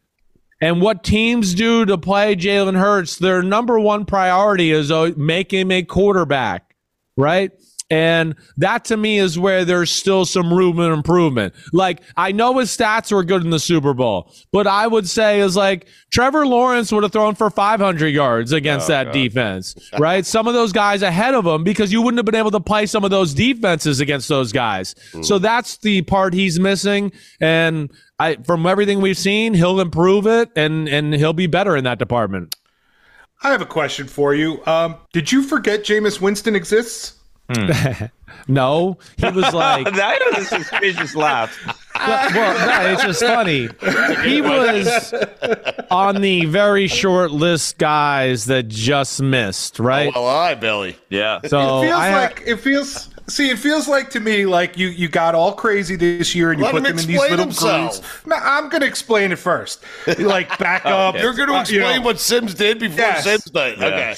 [0.61, 5.51] And what teams do to play Jalen Hurts, their number one priority is uh, make
[5.51, 6.75] him a quarterback,
[7.17, 7.51] right?
[7.91, 11.53] And that to me is where there's still some room and improvement.
[11.71, 15.39] Like, I know his stats were good in the Super Bowl, but I would say
[15.39, 19.11] is like Trevor Lawrence would have thrown for 500 yards against oh, that God.
[19.11, 20.25] defense, right?
[20.25, 22.87] some of those guys ahead of him because you wouldn't have been able to play
[22.87, 24.95] some of those defenses against those guys.
[25.11, 25.23] Mm.
[25.23, 27.11] So that's the part he's missing.
[27.39, 31.83] And I, from everything we've seen, he'll improve it and, and he'll be better in
[31.83, 32.55] that department.
[33.43, 34.65] I have a question for you.
[34.65, 37.14] Um, did you forget Jameis Winston exists?
[37.53, 38.05] Hmm.
[38.47, 39.87] no, he was like.
[39.87, 41.55] I know this suspicious laugh.
[41.95, 43.69] Well, well, no, it's just funny.
[44.27, 45.13] He was
[45.91, 50.11] on the very short list guys that just missed, right?
[50.15, 50.97] Oh, well, I Billy.
[51.09, 51.39] Yeah.
[51.45, 53.09] So it feels I like it feels.
[53.27, 56.59] See, it feels like to me like you you got all crazy this year and
[56.59, 58.01] you Let put them in these little groups.
[58.25, 59.83] No, I'm going to explain it first.
[60.19, 61.15] Like back up.
[61.15, 63.23] You're going to explain uh, you know, what Simms did before yes.
[63.23, 63.79] Simms did.
[63.79, 63.85] Yeah.
[63.85, 64.15] Okay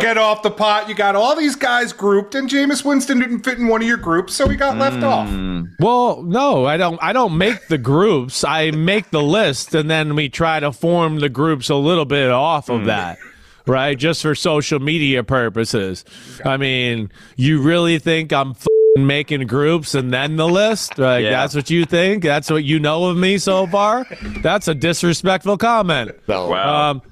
[0.00, 0.88] get off the pot.
[0.88, 3.96] You got all these guys grouped, and Jameis Winston didn't fit in one of your
[3.96, 5.04] groups, so he got left mm.
[5.04, 5.68] off.
[5.78, 6.98] Well, no, I don't.
[7.02, 8.44] I don't make the groups.
[8.44, 12.30] I make the list, and then we try to form the groups a little bit
[12.30, 12.86] off of mm.
[12.86, 13.18] that.
[13.66, 16.04] Right, just for social media purposes.
[16.44, 18.54] I mean, you really think I'm
[18.96, 20.98] making groups and then the list?
[20.98, 21.30] Like yeah.
[21.30, 22.22] that's what you think?
[22.22, 24.06] That's what you know of me so far?
[24.42, 26.12] That's a disrespectful comment.
[26.26, 26.90] Wow.
[26.90, 27.02] Um,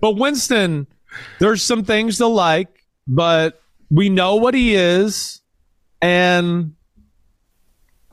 [0.00, 0.86] but Winston,
[1.38, 5.40] there's some things to like, but we know what he is,
[6.00, 6.74] and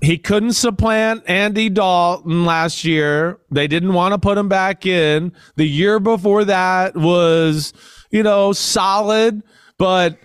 [0.01, 3.39] he couldn't supplant Andy Dalton last year.
[3.51, 5.33] They didn't want to put him back in.
[5.55, 7.73] The year before that was,
[8.09, 9.43] you know, solid,
[9.77, 10.17] but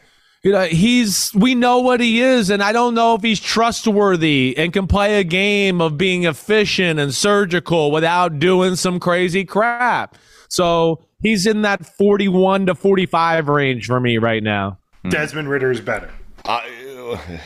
[0.45, 4.55] you know, he's we know what he is, and I don't know if he's trustworthy
[4.59, 10.17] and can play a game of being efficient and surgical without doing some crazy crap.
[10.49, 14.79] So he's in that 41 to 45 range for me right now.
[15.09, 16.11] Desmond Ridder is better.
[16.45, 16.61] Uh,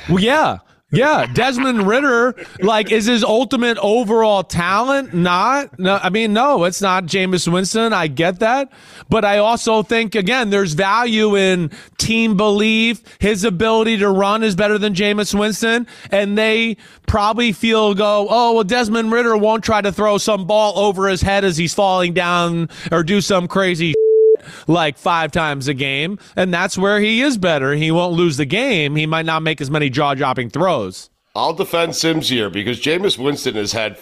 [0.08, 0.58] well, yeah.
[0.90, 5.78] Yeah, Desmond Ridder, like, is his ultimate overall talent not?
[5.78, 7.92] No, I mean, no, it's not Jameis Winston.
[7.92, 8.72] I get that.
[9.10, 13.02] But I also think, again, there's value in team belief.
[13.18, 15.86] His ability to run is better than Jameis Winston.
[16.10, 20.78] And they probably feel, go, oh, well, Desmond Ridder won't try to throw some ball
[20.78, 23.92] over his head as he's falling down or do some crazy
[24.66, 27.74] like five times a game, and that's where he is better.
[27.74, 28.96] He won't lose the game.
[28.96, 31.10] He might not make as many jaw dropping throws.
[31.34, 33.98] I'll defend Simms here because Jameis Winston has had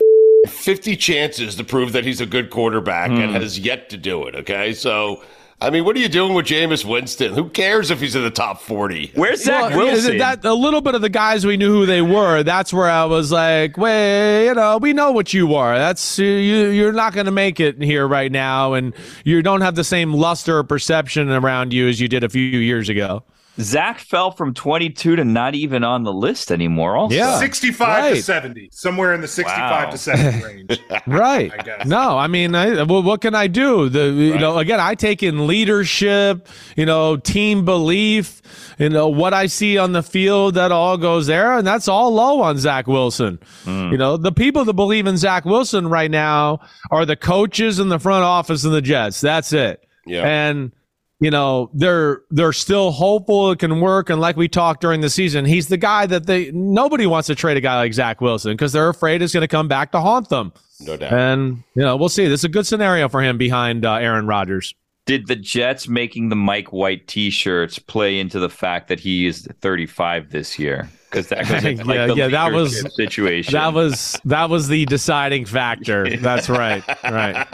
[0.49, 3.19] 50 chances to prove that he's a good quarterback mm.
[3.23, 3.41] and hmm.
[3.41, 4.35] has yet to do it.
[4.35, 4.73] Okay.
[4.73, 5.23] So
[5.59, 7.33] I mean, what are you doing with Jameis Winston?
[7.33, 9.13] Who cares if he's in the top 40?
[9.15, 10.19] Where's Zach well, Wilson?
[10.19, 12.43] That, a little bit of the guys we knew who they were.
[12.43, 15.79] That's where I was like, wait, you know, we know what you are.
[15.79, 16.27] That's you.
[16.27, 18.93] You're not going to make it here right now, and
[19.25, 22.43] you don't have the same luster or perception around you as you did a few
[22.43, 23.25] years ago.
[23.59, 26.97] Zach fell from 22 to not even on the list anymore.
[26.97, 28.15] Also, yeah, 65 right.
[28.17, 29.91] to 70, somewhere in the 65 wow.
[29.91, 30.81] to 70 range.
[31.07, 31.53] right.
[31.53, 33.89] I no, I mean, I, well, what can I do?
[33.89, 34.41] The you right.
[34.41, 38.43] know, again, I take in leadership, you know, team belief,
[38.79, 40.55] you know, what I see on the field.
[40.55, 43.39] That all goes there, and that's all low on Zach Wilson.
[43.65, 43.93] Mm.
[43.93, 47.89] You know, the people that believe in Zach Wilson right now are the coaches in
[47.89, 49.21] the front office and the Jets.
[49.21, 49.83] That's it.
[50.07, 50.27] Yeah.
[50.27, 50.73] And
[51.21, 54.11] you know they're they're still hopeful it can work.
[54.11, 57.35] And like we talked during the season he's the guy that they nobody wants to
[57.35, 60.01] trade a guy like zach wilson because they're afraid it's going to come back to
[60.01, 60.53] haunt them.
[60.81, 61.13] No doubt.
[61.13, 62.27] And you know we'll see.
[62.27, 64.75] This is a good scenario for him behind uh, aaron rodgers.
[65.07, 69.47] Did the jets making the mike white t-shirts play into the fact that he is
[69.61, 73.53] 35 this year because that was like yeah, yeah that was situation.
[73.53, 76.17] That was that was the deciding factor.
[76.21, 77.47] That's right, right.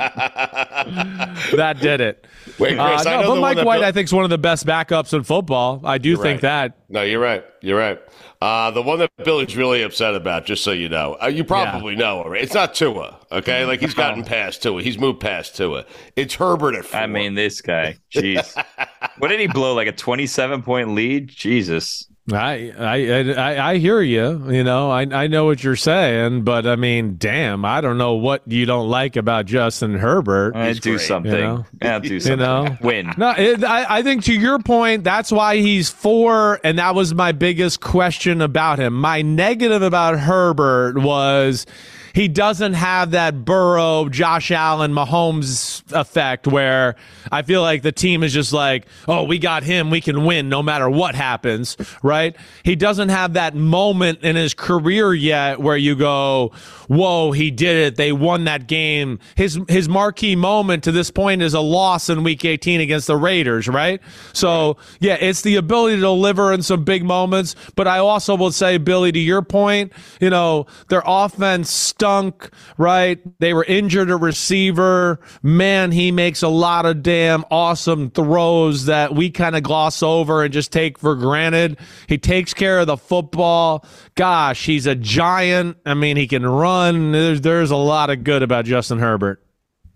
[1.57, 2.27] that did it.
[2.59, 5.15] Wait, Chris, uh, no, but Mike White, I think, is one of the best backups
[5.15, 5.81] in football.
[5.85, 6.73] I do you're think right.
[6.73, 6.79] that.
[6.89, 7.45] No, you're right.
[7.61, 8.01] You're right.
[8.43, 11.93] Uh, the one that Billy's really upset about, just so you know, uh, you probably
[11.93, 12.01] yeah.
[12.01, 12.43] know, right?
[12.43, 13.65] It's not Tua, okay?
[13.65, 15.87] Like he's gotten past Tua, he's moved past Tua.
[16.17, 16.99] It's Herbert at four.
[16.99, 18.61] I mean, this guy, jeez,
[19.19, 19.75] what did he blow?
[19.75, 21.29] Like a twenty-seven point lead?
[21.29, 22.09] Jesus.
[22.35, 24.51] I, I I I hear you.
[24.51, 28.15] You know, I I know what you're saying, but I mean, damn, I don't know
[28.15, 30.55] what you don't like about Justin Herbert.
[30.57, 31.33] Uh, do great, something.
[31.33, 31.67] you know?
[31.83, 32.33] Yeah, do something.
[32.33, 32.77] You know?
[32.81, 33.13] Win.
[33.17, 37.15] No, it, I, I think to your point, that's why he's four, and that was
[37.15, 38.95] my biggest question about him.
[38.95, 41.67] My negative about Herbert was
[42.15, 46.97] he doesn't have that Burrow, Josh Allen, Mahomes effect where
[47.31, 50.49] I feel like the team is just like, oh, we got him, we can win
[50.49, 52.37] no matter what happens, right?
[52.65, 56.53] He doesn't have that moment in his career yet where you go,
[56.89, 57.97] whoa, he did it.
[57.97, 59.19] They won that game.
[59.35, 63.17] His his marquee moment to this point is a loss in week 18 against the
[63.17, 64.01] Raiders, right?
[64.33, 68.53] So, yeah, it's the ability to deliver in some big moments, but I also will
[68.53, 71.71] say Billy to your point, you know, their offense
[72.03, 73.21] stunk, right?
[73.39, 75.21] They were injured a receiver.
[75.41, 80.43] Man, he makes a lot of damn awesome throws that we kind of gloss over
[80.43, 81.79] and just take for granted.
[82.09, 83.87] He takes care of the football.
[84.17, 85.77] Gosh, he's a giant.
[85.87, 87.13] I mean, he can run.
[87.13, 89.41] There's there's a lot of good about Justin Herbert.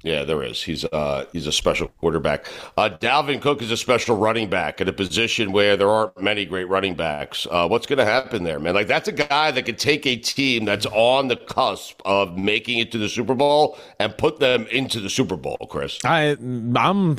[0.07, 0.63] Yeah, there is.
[0.63, 2.47] He's uh he's a special quarterback.
[2.77, 6.45] Uh, Dalvin Cook is a special running back at a position where there aren't many
[6.45, 7.45] great running backs.
[7.51, 8.75] Uh, what's going to happen there, man?
[8.75, 12.79] Like that's a guy that could take a team that's on the cusp of making
[12.79, 15.57] it to the Super Bowl and put them into the Super Bowl.
[15.69, 16.37] Chris, I
[16.77, 17.17] I'm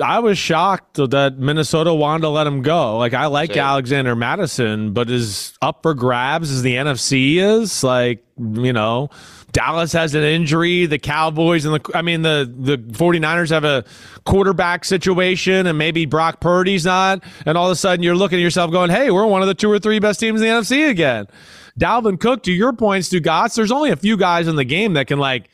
[0.00, 2.98] I was shocked that Minnesota wanted to let him go.
[2.98, 3.64] Like I like Same.
[3.64, 9.10] Alexander Mattison, but is up for grabs as the NFC is like you know
[9.58, 13.84] Dallas has an injury, the Cowboys and the I mean the the 49ers have a
[14.24, 18.42] quarterback situation and maybe Brock Purdy's not and all of a sudden you're looking at
[18.42, 20.88] yourself going, "Hey, we're one of the two or three best teams in the NFC
[20.88, 21.26] again."
[21.76, 25.08] Dalvin Cook, to your points, Stugotz, there's only a few guys in the game that
[25.08, 25.48] can like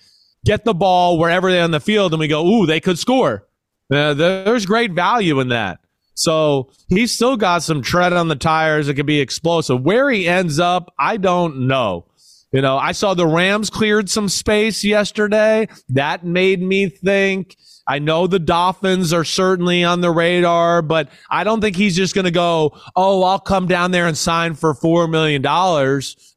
[0.45, 3.47] get the ball wherever they're on the field and we go, ooh, they could score.
[3.91, 5.81] Uh, there's great value in that.
[6.15, 8.89] So he's still got some tread on the tires.
[8.89, 9.83] It could be explosive.
[9.83, 12.07] Where he ends up, I don't know.
[12.55, 15.67] You know, I saw the Rams cleared some space yesterday.
[15.89, 17.57] That made me think.
[17.89, 22.15] I know the Dolphins are certainly on the radar, but I don't think he's just
[22.15, 25.45] going to go, oh, I'll come down there and sign for $4 million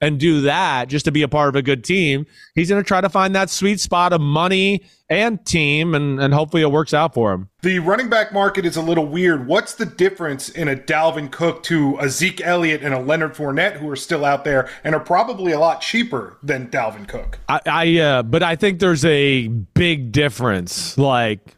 [0.01, 2.25] and do that just to be a part of a good team.
[2.55, 6.33] He's going to try to find that sweet spot of money and team, and, and
[6.33, 7.49] hopefully it works out for him.
[7.61, 9.47] The running back market is a little weird.
[9.47, 13.77] What's the difference in a Dalvin Cook to a Zeke Elliott and a Leonard Fournette
[13.77, 17.39] who are still out there and are probably a lot cheaper than Dalvin Cook?
[17.47, 20.97] I, I uh, but I think there's a big difference.
[20.97, 21.55] Like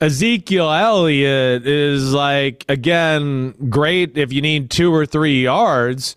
[0.00, 6.16] Ezekiel Elliott is like again great if you need two or three yards.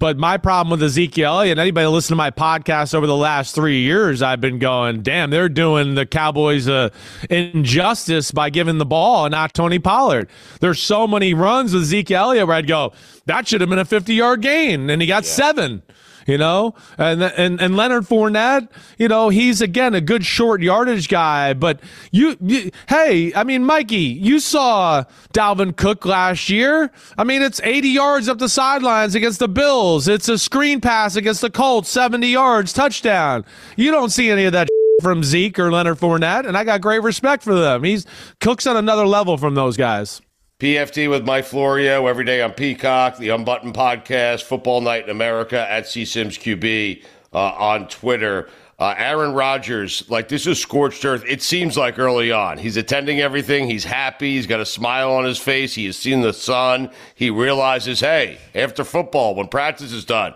[0.00, 3.54] But my problem with Ezekiel Elliott, and anybody listen to my podcast over the last
[3.54, 6.90] three years, I've been going, damn, they're doing the Cowboys a
[7.28, 10.30] injustice by giving the ball and not Tony Pollard.
[10.60, 12.94] There's so many runs with Ezekiel Elliott where I'd go,
[13.26, 15.82] that should have been a 50 yard gain, and he got seven
[16.30, 18.68] you know, and and and Leonard Fournette,
[18.98, 21.52] you know, he's again a good short yardage guy.
[21.54, 21.80] But
[22.12, 26.90] you, you, hey, I mean, Mikey, you saw Dalvin Cook last year.
[27.18, 30.06] I mean, it's 80 yards up the sidelines against the Bills.
[30.06, 33.44] It's a screen pass against the Colts, 70 yards, touchdown.
[33.76, 34.68] You don't see any of that
[35.02, 37.82] from Zeke or Leonard Fournette, and I got great respect for them.
[37.82, 38.06] He's
[38.40, 40.22] Cook's on another level from those guys.
[40.60, 45.58] PFT with Mike Florio every day on Peacock, the Unbuttoned Podcast, Football Night in America
[45.58, 47.02] at C CSimmsQB
[47.32, 48.50] uh, on Twitter.
[48.78, 51.24] Uh, Aaron Rodgers, like this is scorched earth.
[51.26, 52.58] It seems like early on.
[52.58, 53.70] He's attending everything.
[53.70, 54.34] He's happy.
[54.34, 55.74] He's got a smile on his face.
[55.74, 56.90] He has seen the sun.
[57.14, 60.34] He realizes, hey, after football, when practice is done,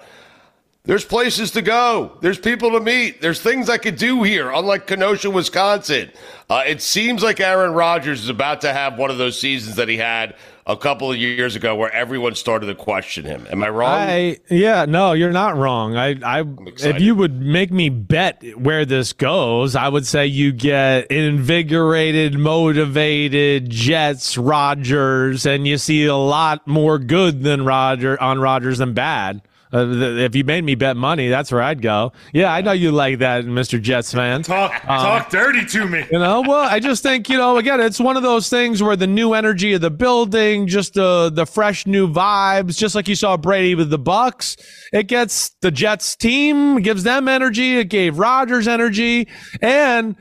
[0.87, 2.19] there's places to go.
[2.21, 3.23] There's people to meet.
[3.23, 6.11] There's things I could do here, unlike Kenosha, Wisconsin.
[6.51, 9.89] Uh, it seems like Aaron Rodgers is about to have one of those seasons that
[9.89, 13.47] he had a couple of years ago where everyone started to question him.
[13.51, 13.93] Am I wrong?
[13.93, 15.97] I yeah, no, you're not wrong.
[15.97, 16.45] I I
[16.79, 22.39] if you would make me bet where this goes, I would say you get invigorated,
[22.39, 28.93] motivated Jets Rodgers and you see a lot more good than Roger on Rodgers than
[28.93, 29.41] bad.
[29.75, 32.13] Uh, th- if you made me bet money, that's where I'd go.
[32.33, 33.81] Yeah, I know you like that, Mr.
[33.83, 34.43] Jets fan.
[34.45, 36.05] Talk talk dirty to me.
[36.13, 38.95] You know, well, I just think you know, again, it's one of those things where
[38.95, 43.17] the new energy of the building, just the the fresh new vibes, just like you
[43.17, 44.57] saw Brady with the Bucs,
[44.93, 47.79] it gets the Jets team, gives them energy.
[47.79, 49.27] It gave Rodgers energy,
[49.61, 50.15] and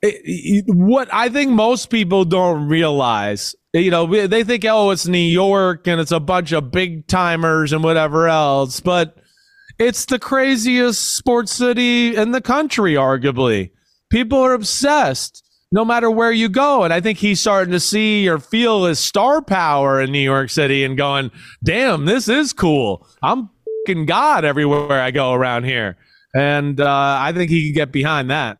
[0.00, 5.06] it, it- what I think most people don't realize, you know, they think, oh, it's
[5.06, 9.16] New York and it's a bunch of big timers and whatever else, but
[9.78, 13.70] it's the craziest sports city in the country, arguably.
[14.10, 15.42] People are obsessed.
[15.72, 16.84] no matter where you go.
[16.84, 20.50] And I think he's starting to see or feel his star power in New York
[20.50, 21.30] City and going,
[21.64, 23.08] damn, this is cool.
[23.22, 23.48] I'm
[24.06, 25.96] God everywhere I go around here.
[26.34, 28.58] And uh, I think he can get behind that.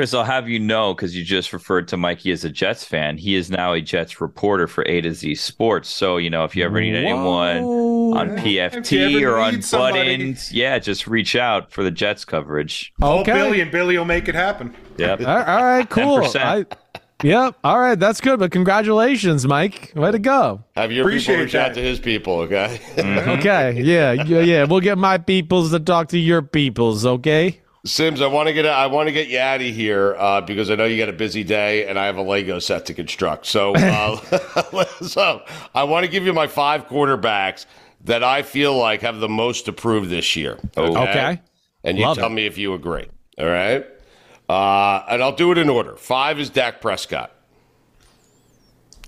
[0.00, 3.18] Chris, I'll have you know because you just referred to Mikey as a Jets fan.
[3.18, 5.90] He is now a Jets reporter for A to Z Sports.
[5.90, 11.06] So, you know, if you ever need anyone on PFT or on Buttons, yeah, just
[11.06, 12.94] reach out for the Jets coverage.
[13.02, 13.34] Oh, Okay.
[13.34, 14.74] Billy and Billy will make it happen.
[14.96, 15.20] Yep.
[15.20, 16.20] All all right, cool.
[16.20, 16.40] 10%.
[16.40, 16.64] I,
[17.22, 17.56] yep.
[17.62, 18.38] All right, that's good.
[18.38, 19.92] But congratulations, Mike.
[19.94, 20.64] Way to go.
[20.76, 22.80] Have your Appreciate people reach out to his people, okay?
[22.96, 23.30] Mm-hmm.
[23.32, 23.82] Okay.
[23.82, 24.12] Yeah.
[24.12, 24.40] Yeah.
[24.40, 24.64] Yeah.
[24.64, 27.04] We'll get my peoples to talk to your peoples.
[27.04, 27.60] Okay.
[27.84, 30.70] Simms, I want to get I want to get you out of here uh, because
[30.70, 33.46] I know you got a busy day and I have a Lego set to construct.
[33.46, 35.42] So, uh, so
[35.74, 37.64] I want to give you my five quarterbacks
[38.04, 40.58] that I feel like have the most to prove this year.
[40.76, 41.40] Okay.
[41.82, 42.34] and you Love tell it.
[42.34, 43.08] me if you agree.
[43.38, 43.86] All right,
[44.50, 45.96] uh, and I'll do it in order.
[45.96, 47.32] Five is Dak Prescott.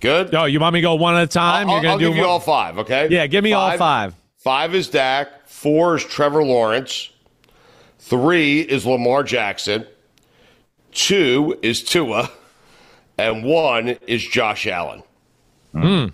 [0.00, 0.34] Good.
[0.34, 1.68] Oh, you want me to go one at a time?
[1.68, 2.78] I'll, You're gonna I'll do give you all five.
[2.78, 3.08] Okay.
[3.10, 3.26] Yeah.
[3.26, 4.14] Give me all five.
[4.38, 5.46] Five is Dak.
[5.46, 7.11] Four is Trevor Lawrence.
[8.02, 9.86] Three is Lamar Jackson.
[10.90, 12.30] Two is Tua.
[13.16, 15.04] And one is Josh Allen.
[15.72, 16.06] Hmm.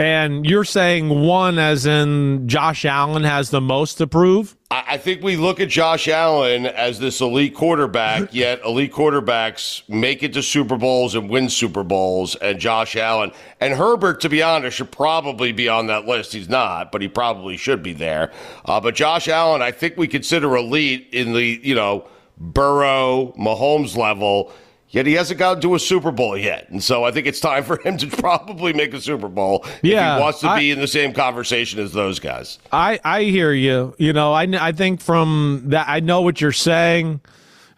[0.00, 4.56] And you're saying one as in Josh Allen has the most to prove?
[4.70, 10.22] I, think we look at Josh Allen as this elite quarterback, yet elite quarterbacks make
[10.22, 12.34] it to Super Bowls and win Super Bowls.
[12.36, 16.32] And Josh Allen and Herbert, to be honest, should probably be on that list.
[16.32, 18.32] He's not, but he probably should be there.
[18.64, 23.98] Uh, but Josh Allen, I think we consider elite in the, you know, Burrow, Mahomes
[23.98, 24.50] level.
[24.92, 26.68] Yet he hasn't gotten to a Super Bowl yet.
[26.68, 29.78] And so I think it's time for him to probably make a Super Bowl if
[29.84, 32.58] Yeah, he wants to I- be in the same conversation as those guys.
[32.72, 33.94] I I hear you.
[33.98, 37.20] You know, I I think from that I know what you're saying.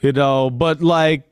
[0.00, 1.22] You know, but like,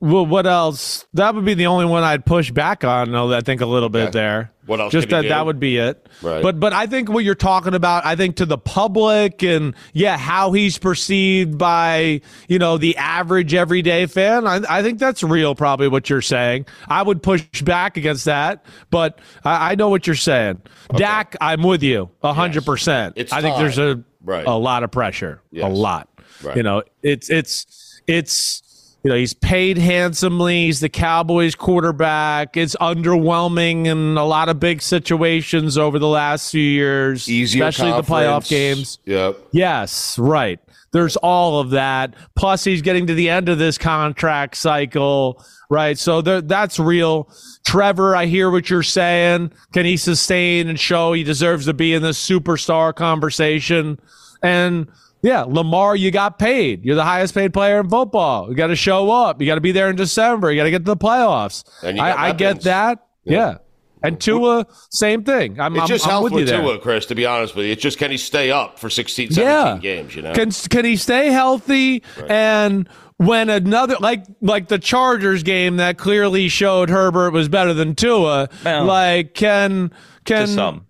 [0.00, 1.06] well, what else?
[1.14, 3.12] That would be the only one I'd push back on.
[3.12, 4.52] though, I think a little bit there.
[4.66, 5.28] What else Just could he that do?
[5.28, 6.08] that would be it.
[6.22, 6.42] Right.
[6.42, 10.18] But but I think what you're talking about, I think to the public and yeah,
[10.18, 14.46] how he's perceived by you know the average everyday fan.
[14.46, 15.54] I, I think that's real.
[15.54, 16.66] Probably what you're saying.
[16.88, 20.60] I would push back against that, but I, I know what you're saying.
[20.96, 23.14] Dak, I'm with you a hundred percent.
[23.16, 24.44] It's I think there's a Right.
[24.44, 25.40] a lot of pressure.
[25.56, 26.08] A lot.
[26.42, 26.56] Right.
[26.56, 28.62] You know, it's it's it's
[29.06, 30.64] you know, he's paid handsomely.
[30.64, 32.56] He's the Cowboys quarterback.
[32.56, 37.92] It's underwhelming in a lot of big situations over the last few years, Easier especially
[37.92, 38.98] the playoff games.
[39.04, 39.38] Yep.
[39.52, 40.58] Yes, right.
[40.90, 42.14] There's all of that.
[42.34, 45.40] Plus, he's getting to the end of this contract cycle,
[45.70, 45.96] right?
[45.96, 47.30] So there, that's real.
[47.64, 49.52] Trevor, I hear what you're saying.
[49.72, 54.00] Can he sustain and show he deserves to be in this superstar conversation?
[54.42, 54.88] And
[55.22, 56.84] yeah, Lamar, you got paid.
[56.84, 58.48] You're the highest paid player in football.
[58.48, 59.40] You got to show up.
[59.40, 60.50] You got to be there in December.
[60.52, 61.64] You got to get to the playoffs.
[61.82, 63.06] And I, I get that.
[63.24, 63.58] Yeah.
[64.02, 65.58] And Tua, same thing.
[65.58, 66.60] I'm, It's I'm, just I'm health with with you there.
[66.60, 67.72] Tua, Chris, to be honest with you.
[67.72, 69.78] It's just can he stay up for 16, 17 Yeah.
[69.78, 70.32] games, you know?
[70.32, 72.04] Can can he stay healthy?
[72.28, 77.96] And when another like like the Chargers game that clearly showed Herbert was better than
[77.96, 79.90] Tua, Well, like can
[80.24, 80.86] can to some.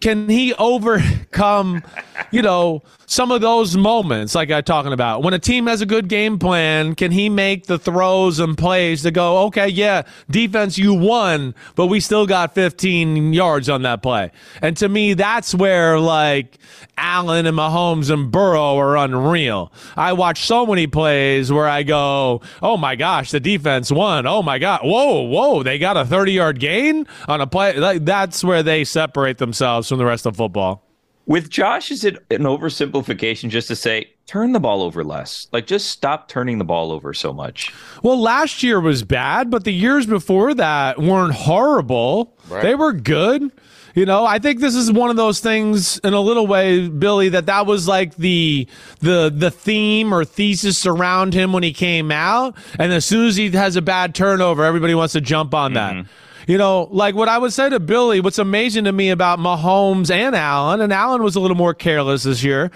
[0.00, 1.82] can he overcome,
[2.30, 5.22] you know, some of those moments like I'm talking about?
[5.22, 9.02] When a team has a good game plan, can he make the throws and plays
[9.02, 14.02] to go, okay, yeah, defense, you won, but we still got 15 yards on that
[14.02, 14.30] play?
[14.62, 16.56] And to me, that's where like
[16.96, 19.70] Allen and Mahomes and Burrow are unreal.
[19.94, 24.26] I watch so many plays where I go, oh my gosh, the defense won.
[24.26, 24.80] Oh my God.
[24.84, 27.76] Whoa, whoa, they got a 30 yard gain on a play.
[27.76, 30.88] Like, that's where they separate themselves from the rest of football.
[31.26, 35.46] With Josh, is it an oversimplification just to say turn the ball over less?
[35.52, 37.72] Like just stop turning the ball over so much.
[38.02, 42.36] Well, last year was bad, but the years before that weren't horrible.
[42.48, 42.62] Right.
[42.62, 43.52] They were good.
[43.94, 47.28] You know, I think this is one of those things in a little way, Billy,
[47.28, 48.66] that that was like the
[49.00, 53.36] the the theme or thesis around him when he came out, and as soon as
[53.36, 55.94] he has a bad turnover, everybody wants to jump on that.
[55.94, 56.08] Mm-hmm.
[56.46, 60.10] You know, like what I would say to Billy, what's amazing to me about Mahomes
[60.10, 62.70] and Allen, and Allen was a little more careless this year,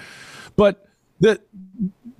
[0.56, 0.86] but
[1.20, 1.40] that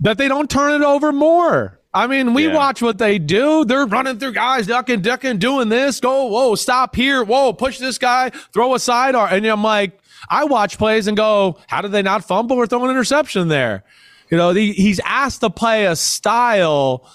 [0.00, 1.78] that they don't turn it over more.
[1.94, 2.54] I mean, we Yeah.
[2.54, 3.64] watch what they do.
[3.64, 5.98] They're running through guys, ducking, ducking, doing this.
[6.00, 7.24] Go, whoa, stop here.
[7.24, 9.32] Whoa, push this guy, throw a sidearm.
[9.32, 12.84] And I'm like, I watch plays and go, how did they not fumble or throw
[12.84, 13.82] an interception there?
[14.30, 17.08] You know, the, he's asked to play a style,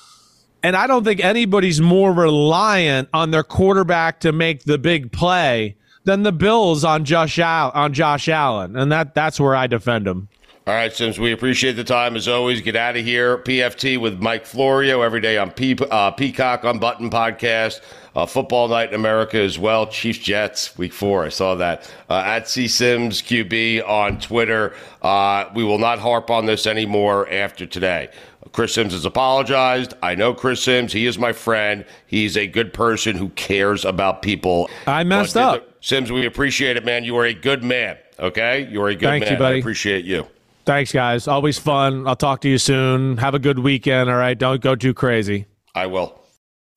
[0.64, 5.76] and I don't think anybody's more reliant on their quarterback to make the big play
[6.04, 10.08] than the Bills on Josh Al- on Josh Allen, and that that's where I defend
[10.08, 10.28] him.
[10.68, 12.62] All right, Simms, we appreciate the time as always.
[12.62, 13.40] Get out of here.
[13.40, 17.82] PFT with Mike Florio every day on P- uh, Peacock on Button Podcast.
[18.16, 19.88] Uh, football night in America as well.
[19.88, 21.24] Chiefs Jets week four.
[21.26, 24.76] I saw that uh, at C Simms QB on Twitter.
[25.02, 28.10] Uh, we will not harp on this anymore after today.
[28.52, 29.94] Chris Simms has apologized.
[30.02, 30.94] I know Chris Simms.
[30.94, 31.86] He is my friend.
[32.08, 34.70] He's a good person who cares about people.
[34.88, 35.68] I messed But, up.
[35.84, 37.04] Simms, we appreciate it, man.
[37.04, 37.98] You are a good man.
[38.20, 39.34] Okay, you are a good Thank man.
[39.34, 39.56] you, buddy.
[39.56, 40.28] I appreciate you.
[40.66, 41.28] Thanks, guys.
[41.28, 42.08] Always fun.
[42.08, 43.18] I'll talk to you soon.
[43.18, 44.10] Have a good weekend.
[44.10, 44.38] All right.
[44.38, 45.46] Don't go too crazy.
[45.74, 46.20] I will.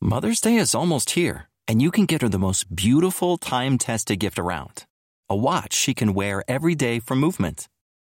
[0.00, 4.20] Mother's Day is almost here, and you can get her the most beautiful time tested
[4.20, 4.84] gift around
[5.30, 7.66] a watch she can wear every day for movement.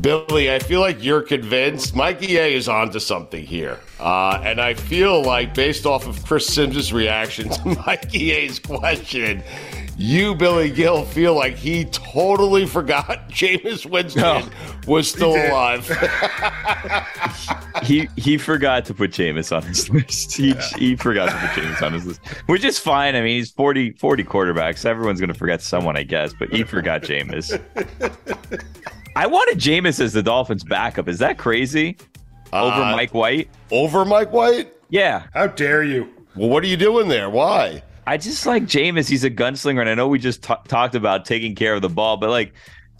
[0.00, 1.96] Billy, I feel like you're convinced.
[1.96, 3.78] Mikey A is onto something here.
[3.98, 9.42] Uh, and I feel like, based off of Chris Simms' reaction to Mikey A's question,
[9.96, 14.48] you, Billy Gil, feel like he totally forgot Jameis Winston No.
[14.86, 15.84] was still alive.
[17.82, 20.36] he he forgot to put Jameis on his list.
[20.36, 23.16] He, he forgot to put Jameis on his list, which is fine.
[23.16, 24.84] I mean, he's 40, 40 quarterbacks.
[24.86, 27.58] Everyone's going to forget someone, I guess, but he forgot Jameis.
[29.18, 31.08] I wanted Jameis as the Dolphins' backup.
[31.08, 31.96] Is that crazy?
[32.52, 33.48] Over Uh, Mike White?
[33.72, 34.72] Over Mike White?
[34.90, 35.24] Yeah.
[35.34, 36.08] How dare you?
[36.36, 37.28] Well, what are you doing there?
[37.28, 37.82] Why?
[38.06, 39.08] I just like Jameis.
[39.08, 41.88] He's a gunslinger, and I know we just ta- talked about taking care of the
[41.88, 42.52] ball, but like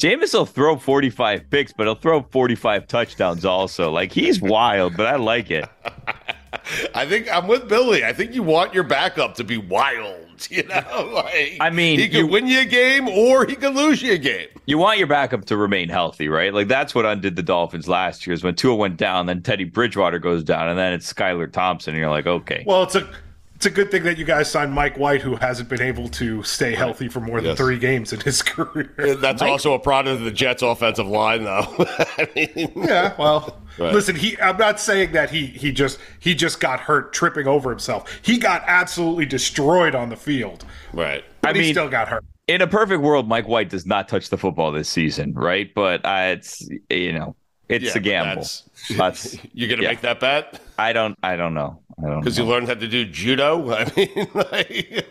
[0.03, 3.93] Jameis will throw 45 picks, but he'll throw 45 touchdowns also.
[3.93, 5.66] Like he's wild, but I like it.
[6.97, 8.03] I think I'm with Billy.
[8.05, 10.28] I think you want your backup to be wild.
[10.51, 13.74] You know, like I mean, he could you- win you a game or he could
[13.74, 14.49] lose you a game.
[14.66, 16.53] You want your backup to remain healthy, right?
[16.55, 18.34] Like that's what undid the Dolphins last year.
[18.34, 21.95] Is when Tua went down, then Teddy Bridgewater goes down, and then it's Skylar Thompson,
[21.95, 23.09] and you're like, okay, Well, it's a
[23.57, 26.45] it's a good thing that you guys signed Mike White, who hasn't been able to
[26.45, 27.59] stay healthy for more than Yes.
[27.59, 29.16] three games in his career.
[29.16, 31.66] That's also a product of the Jets' offensive line, though.
[32.18, 33.95] I mean, Yeah, well, Right.
[33.95, 37.70] listen, he I'm not saying that he he just he just got hurt tripping over
[37.70, 38.11] himself.
[38.22, 40.64] He got absolutely destroyed on the field.
[40.93, 41.24] right.
[41.41, 42.24] But I he mean- still got hurt.
[42.49, 45.72] in a perfect world, Mike White does not touch the football this season, right?
[45.74, 47.37] But uh, it's you know,
[47.68, 48.29] it's Yeah, a gamble.
[48.43, 48.64] that's-
[48.97, 49.89] That's, You're gonna Yeah.
[49.91, 51.81] make that bet I don't, I don't know.
[52.03, 53.70] I don't because you learned how to do judo.
[53.74, 55.05] I mean, like,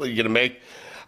[0.00, 0.60] you're gonna make.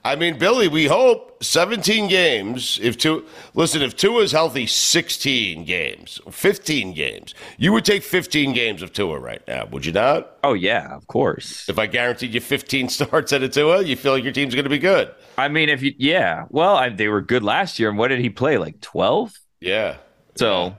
[0.04, 2.80] I mean, Billy, we hope 17 games.
[2.82, 3.24] If two,
[3.54, 7.34] listen, if Tua is healthy, 16 games, 15 games.
[7.56, 10.38] You would take 15 games of Tua right now, would you not?
[10.42, 11.68] oh yeah, of course.
[11.68, 14.68] If I guaranteed you 15 starts at a Tua, you feel like your team's gonna
[14.68, 15.14] be good.
[15.38, 18.18] I mean, if you, yeah, well, I, they were good last year, and what did
[18.18, 18.58] he play?
[18.58, 19.32] Like twelve.
[19.60, 19.98] Yeah.
[20.34, 20.74] So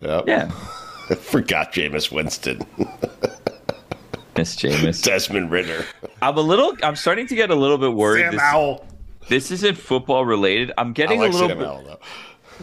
[0.00, 0.24] Yep.
[0.26, 0.48] yeah,
[1.20, 2.60] Forgot Jameis Winston,
[4.36, 5.02] Miss Jameis.
[5.04, 5.84] Desmond Ridder.
[6.22, 6.74] I'm a little.
[6.82, 8.22] I'm starting to get a little bit worried.
[8.22, 8.86] Sam This, Howell.
[9.28, 10.72] this isn't football related.
[10.78, 11.66] I'm I getting like a little Sam bit.
[11.66, 11.98] Howell, though.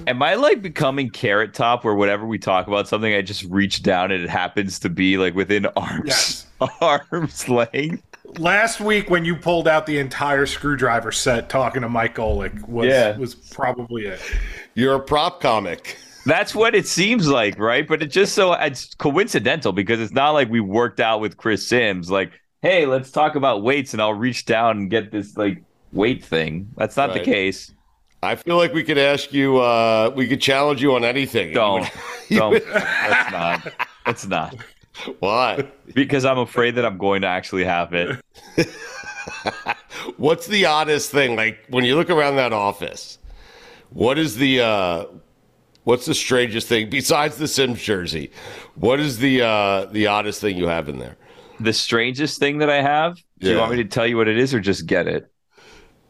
[0.08, 3.84] Am I like becoming carrot top where whenever we talk about something, I just reach
[3.84, 6.46] down and it happens to be like within arms Yes.
[6.82, 8.04] arms length?
[8.38, 12.88] Last week when you pulled out the entire screwdriver set talking to Mike Golic was
[12.88, 13.18] Yeah.
[13.18, 14.22] was probably it.
[14.76, 15.98] You're a prop comic.
[16.30, 17.88] That's what it seems like, right?
[17.88, 21.68] But it just so it's coincidental because it's not like we worked out with Chris
[21.68, 22.10] Simms.
[22.12, 26.24] Like, hey, let's talk about weights, and I'll reach down and get this like weight
[26.24, 26.70] thing.
[26.78, 27.74] That's not the case.
[28.22, 31.54] I feel like we could ask you, uh, we could challenge you on anything.
[31.54, 31.90] Don't,
[32.30, 32.52] You don't.
[32.52, 33.74] would- That's not.
[34.08, 34.56] It's not
[35.20, 35.64] Why?
[35.94, 38.20] because I'm afraid that I'm going to actually have it.
[40.18, 41.36] What's the oddest thing?
[41.36, 43.20] Like when you look around that office,
[43.92, 45.06] what is the uh
[45.90, 48.32] what's the strangest thing besides the Simms jersey?
[48.76, 51.18] What is the uh the oddest thing you have in there?
[51.60, 53.18] The strangest thing that I have.
[53.40, 55.32] Do you want me to tell you what it is, or just get it?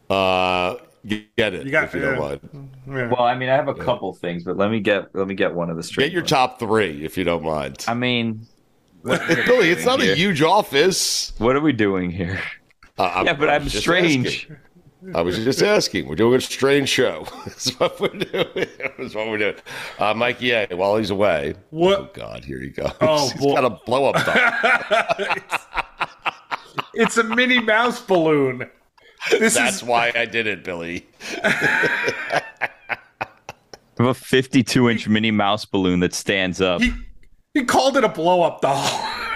[0.08, 0.76] Uh
[1.06, 2.40] get it You got- if you don't mind.
[2.86, 3.08] Yeah.
[3.08, 5.54] Well, I mean, I have a couple things, but let me get let me get
[5.54, 6.08] one of the strange.
[6.08, 6.30] Get your ones.
[6.30, 7.84] top three if you don't mind.
[7.88, 8.46] I mean,
[9.04, 11.32] Billy, it's not a huge office.
[11.38, 12.38] what are we doing here?
[12.98, 14.26] Uh, Yeah, but I I'm strange.
[14.44, 14.56] asking.
[15.14, 16.06] I was just asking.
[16.08, 17.26] We're doing a strange show.
[17.46, 18.46] That's what we're doing.
[18.98, 19.54] That's what we're doing.
[19.98, 21.54] Uh, Mikey, yeah, while he's away.
[21.70, 22.92] What- Oh, God, here he goes.
[23.00, 23.54] Oh, he's boy.
[23.54, 25.34] got a blow up doll.
[26.94, 28.68] It's a Minnie Mouse balloon.
[29.30, 31.06] This That's is why I did it, Billy.
[31.42, 32.42] I
[33.98, 36.80] have a 52 inch Minnie Mouse balloon that stands up.
[36.80, 36.92] He
[37.54, 38.84] he called it a blow up doll.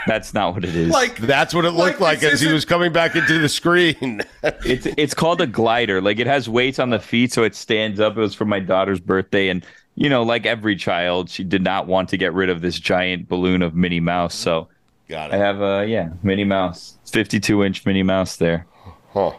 [0.07, 0.91] That's not what it is.
[0.91, 4.23] like That's what it looked Like, like, as he was coming back into the screen.
[4.43, 6.01] it's it's called a glider.
[6.01, 8.17] Like it has weights on the feet, so it stands up.
[8.17, 11.87] It was for my daughter's birthday, and you know, like every child, she did not
[11.87, 14.35] want to get rid of this giant balloon of Minnie Mouse.
[14.35, 14.69] So
[15.09, 15.35] Got it.
[15.35, 18.67] I have a yeah, Minnie Mouse, 52 inch Minnie Mouse there.
[19.13, 19.33] Huh.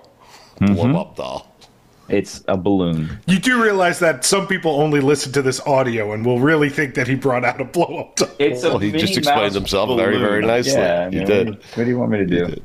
[0.60, 0.74] Mm-hmm.
[0.74, 1.55] Blow up doll.
[2.08, 3.20] It's a balloon.
[3.26, 6.94] you do realize that some people only listen to this audio and will really think
[6.96, 8.30] that he brought out a blow up doll.
[8.40, 10.74] It's Well, he just explained himself very, very nicely.
[10.74, 11.50] Yeah, I He did.
[11.50, 12.62] What, what do you want me to do?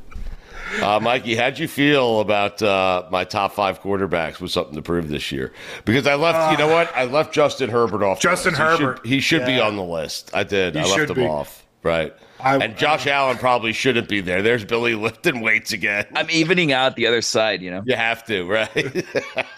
[0.81, 5.09] Uh, Mikey, how'd you feel about uh, my top five quarterbacks with something to prove
[5.09, 5.51] this year?
[5.83, 6.95] Because I left, you know what?
[6.95, 8.19] I left Justin Herbert off.
[8.21, 8.61] the Justin list.
[8.61, 9.05] He should- Herbert.
[9.05, 10.31] He should, be on the list.
[10.33, 10.75] I did.
[10.75, 11.25] He I left him be.
[11.25, 11.65] off.
[11.83, 12.13] Right.
[12.43, 14.41] I- and Josh Allen probably shouldn't be there.
[14.41, 16.05] There's Billy lifting weights again.
[16.15, 17.83] I'm evening out the other side, you know.
[17.85, 19.05] You have to, right?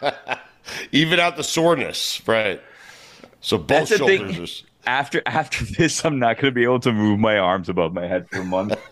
[0.92, 2.62] Even out the soreness, right?
[3.42, 4.68] So both That's shoulders thing.
[4.68, 4.70] are.
[4.86, 8.06] After after this, I'm not going to be able to move my arms above my
[8.08, 8.76] head for a month.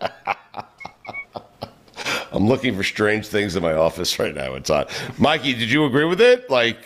[2.32, 4.54] I'm looking for strange things in my office right now.
[4.54, 4.86] It's on.
[5.18, 6.48] Mikey, did you agree with it?
[6.48, 6.78] Like,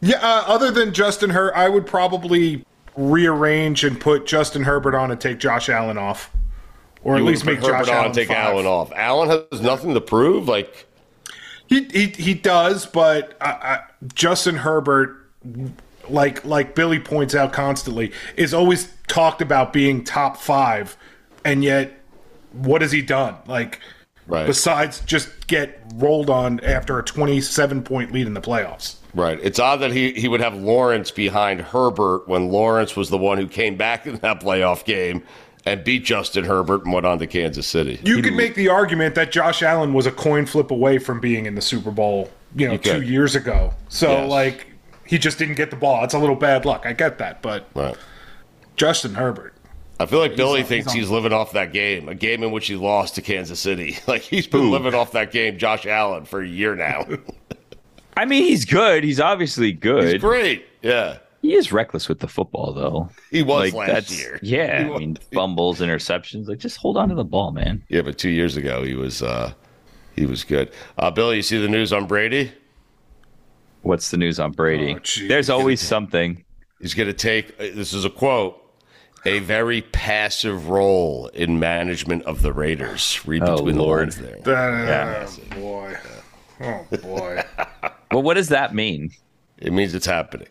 [0.00, 2.64] Yeah, uh, other than Justin Herbert, I would probably
[2.96, 6.30] rearrange and put Justin Herbert on and take Josh Allen off.
[7.02, 8.36] Or at least make Herbert Josh on Allen take five.
[8.36, 8.92] Allen off.
[8.94, 10.48] Allen has nothing to prove.
[10.48, 10.86] Like,
[11.68, 13.80] He, he he does, but I, I,
[14.14, 15.16] Justin Herbert,
[16.08, 20.96] like like Billy points out constantly, is always talked about being top five,
[21.44, 22.00] and yet
[22.52, 23.36] what has he done?
[23.46, 23.80] Like
[24.28, 24.46] Right.
[24.46, 28.96] besides just get rolled on after a twenty-seven point lead in the playoffs.
[29.14, 29.38] right?
[29.42, 33.38] It's odd that he he would have Lawrence behind Herbert when Lawrence was the one
[33.38, 35.22] who came back in that playoff game
[35.64, 38.00] and beat Justin Herbert and went on to Kansas City.
[38.04, 41.46] You could make the argument that Josh Allen was a coin flip away from being
[41.46, 43.74] in the Super Bowl, you know, You two years ago.
[43.88, 44.30] So Yes.
[44.30, 44.66] like
[45.04, 46.02] he just didn't get the ball.
[46.04, 46.84] It's a little bad luck.
[46.84, 47.96] I get that, but Right.
[48.76, 49.54] Justin Herbert.
[49.98, 52.50] I feel like Billy on- thinks he's he's living off that game, a game in
[52.50, 53.96] which he lost to Kansas City.
[54.06, 57.06] Like he's been living off that game, Josh Allen, for a year now.
[58.16, 59.04] I mean, he's good.
[59.04, 60.12] He's obviously good.
[60.14, 60.66] He's great.
[60.82, 61.18] Yeah.
[61.42, 63.08] He is reckless with the football, though.
[63.30, 64.38] He was like last that's year.
[64.42, 64.84] yeah.
[64.84, 66.48] He I mean, was- fumbles, interceptions.
[66.48, 67.82] Like, just hold on to the ball, man.
[67.88, 69.52] Yeah, but two years ago he was uh
[70.14, 70.72] he was good.
[70.98, 72.52] Uh Billy, you see the news on Brady?
[73.82, 74.96] What's the news on Brady?
[74.96, 75.28] Oh.
[75.28, 76.44] There's always something.
[76.80, 78.60] He's going to take uh, this is a quote
[79.26, 83.20] a very passive role in management of the Raiders.
[83.26, 84.12] Read Oh, between Lord.
[84.12, 85.18] the lines there.
[85.52, 85.96] Uh, boy.
[86.60, 87.42] Oh boy.
[88.12, 89.10] Well, what does that mean?
[89.58, 90.46] It means it's happening.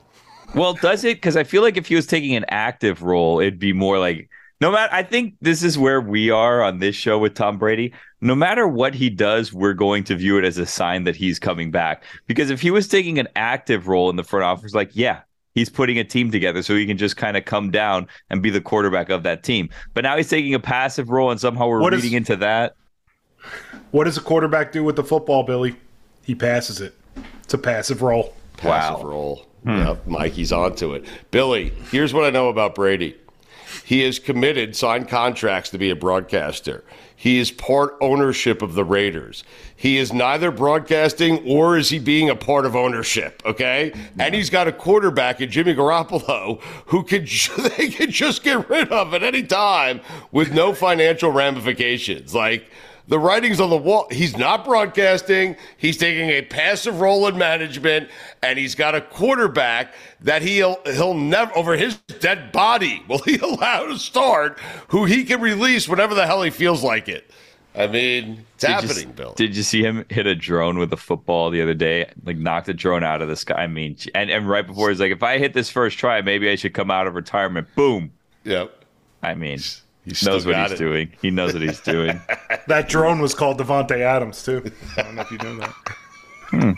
[0.54, 1.18] Well, does it?
[1.18, 4.30] Because I feel like if he was taking an active role, it'd be more like
[4.60, 4.94] no matter.
[4.94, 7.94] I think this is where we are on this show with Tom Brady.
[8.20, 11.40] No matter what he does, we're going to view it as a sign that he's
[11.40, 12.04] coming back.
[12.28, 15.22] Because if he was taking an active role in the front office, like yeah,
[15.56, 18.50] he's putting a team together so he can just kind of come down and be
[18.52, 19.70] the quarterback of that team.
[19.96, 22.76] But now he's taking a passive role, and somehow we're What is- reading into that.
[23.92, 25.76] What does a quarterback do with the football, Billy?
[26.24, 26.94] He passes it.
[27.44, 28.34] It's a passive role.
[28.58, 29.10] Passive Wow.
[29.10, 29.46] role.
[29.64, 29.78] Hmm.
[29.78, 31.06] Yep, Mikey's onto it.
[31.32, 33.16] Billy, here's what I know about Brady.
[33.84, 36.84] He has committed, signed contracts to be a broadcaster.
[37.16, 39.44] He is part ownership of the Raiders.
[39.76, 43.94] He is neither broadcasting or is he being a part of ownership, okay?
[44.20, 47.28] And he's got a quarterback in Jimmy Garoppolo who could
[47.78, 50.02] they could just get rid of at any time
[50.32, 52.36] with no financial ramifications.
[52.36, 52.70] Like
[53.08, 54.08] the writing's on the wall.
[54.12, 55.56] He's not broadcasting.
[55.78, 58.10] He's taking a passive role in management,
[58.42, 63.38] and he's got a quarterback that he'll he'll never over his dead body will he
[63.38, 67.30] allow to start, who he can release whenever the hell he feels like it.
[67.78, 69.34] I mean, it's Did happening, s- Bill.
[69.34, 72.10] Did you see him hit a drone with a football the other day?
[72.24, 73.56] Like knocked a drone out of the sky.
[73.56, 76.50] I mean, and, and right before he's like, if I hit this first try, maybe
[76.50, 77.68] I should come out of retirement.
[77.76, 78.12] Boom.
[78.46, 78.86] yep.
[79.22, 79.60] I mean,
[80.06, 80.78] He he knows what he's it.
[80.78, 81.12] doing.
[81.22, 82.20] He knows what he's doing.
[82.68, 84.64] That drone was called Davante Adams too.
[84.98, 85.70] I don't know if you know that.
[86.50, 86.72] Hmm.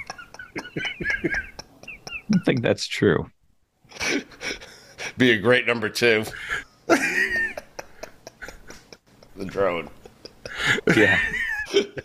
[2.34, 3.32] I think that's true.
[5.18, 6.26] Be a great number two.
[6.88, 7.56] the
[9.46, 9.88] drone.
[10.94, 11.22] Yeah.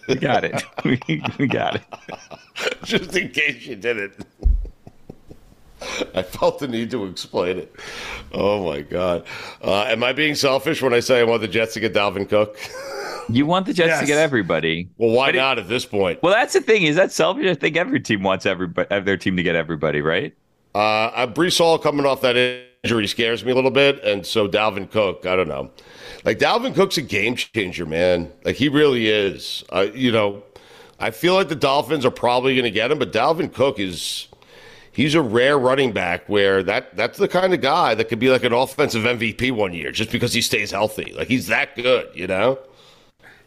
[0.08, 0.62] We got it.
[0.84, 1.00] We,
[1.38, 1.82] we got it.
[2.84, 4.14] Just in case you didn't.
[6.14, 7.74] I felt the need to explain it.
[8.32, 9.24] Oh my god!
[9.62, 12.28] Uh, am I being selfish when I say I want the Jets to get Dalvin
[12.28, 12.56] Cook?
[13.28, 14.00] You want the Jets Yes.
[14.00, 14.88] to get everybody.
[14.98, 16.20] Well, why But it- not at this point?
[16.24, 16.82] Well, that's the thing.
[16.82, 17.46] Is that selfish?
[17.46, 20.34] I think every team wants everybody, their team to get everybody, right?
[20.74, 22.36] Uh, uh, Breece Hall coming off that
[22.82, 25.70] injury scares me a little bit, and so Dalvin Cook, I don't know.
[26.24, 28.30] Like Dalvin Cook's a game changer, man.
[28.44, 29.62] Like he really is.
[29.70, 30.42] Uh, you know,
[30.98, 34.26] I feel like the Dolphins are probably going to get him, but Dalvin Cook is
[34.92, 38.30] he's a rare running back where that that's the kind of guy that could be
[38.30, 41.12] like an offensive MVP one year just because he stays healthy.
[41.16, 42.58] Like he's that good, you know.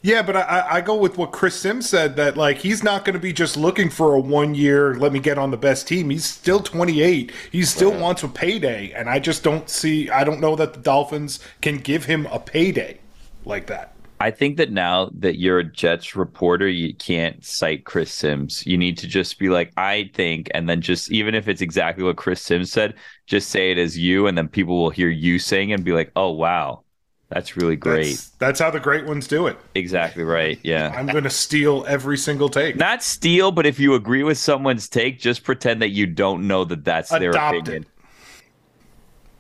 [0.02, 3.16] Yeah, but I, I go with what Chris Simms said that like he's not going
[3.16, 6.12] to be just looking for a one year let me get on the best team.
[6.12, 7.32] He's still 28.
[7.52, 8.02] He still yeah.
[8.02, 10.12] wants a payday, and I just don't see.
[10.12, 13.00] I don't know that the Dolphins can give him a payday
[13.46, 13.95] like that.
[14.20, 18.66] I think that now that you're a Jets reporter, you can't cite Chris Simms.
[18.66, 22.04] You need to just be like, I think, and then just even if it's exactly
[22.04, 22.94] what Chris Simms said,
[23.26, 25.92] just say it as you, and then people will hear you saying it and be
[25.92, 26.84] like, oh wow,
[27.30, 28.12] that's really great.
[28.12, 29.58] That's, that's, how the great ones do it.
[29.74, 30.60] Exactly right.
[30.64, 30.94] Yeah.
[30.96, 32.76] I'm going to steal every single take.
[32.76, 36.64] Not steal, but if you agree with someone's take, just pretend that you don't know
[36.66, 37.84] that that's Adopt their opinion.
[37.84, 37.90] It.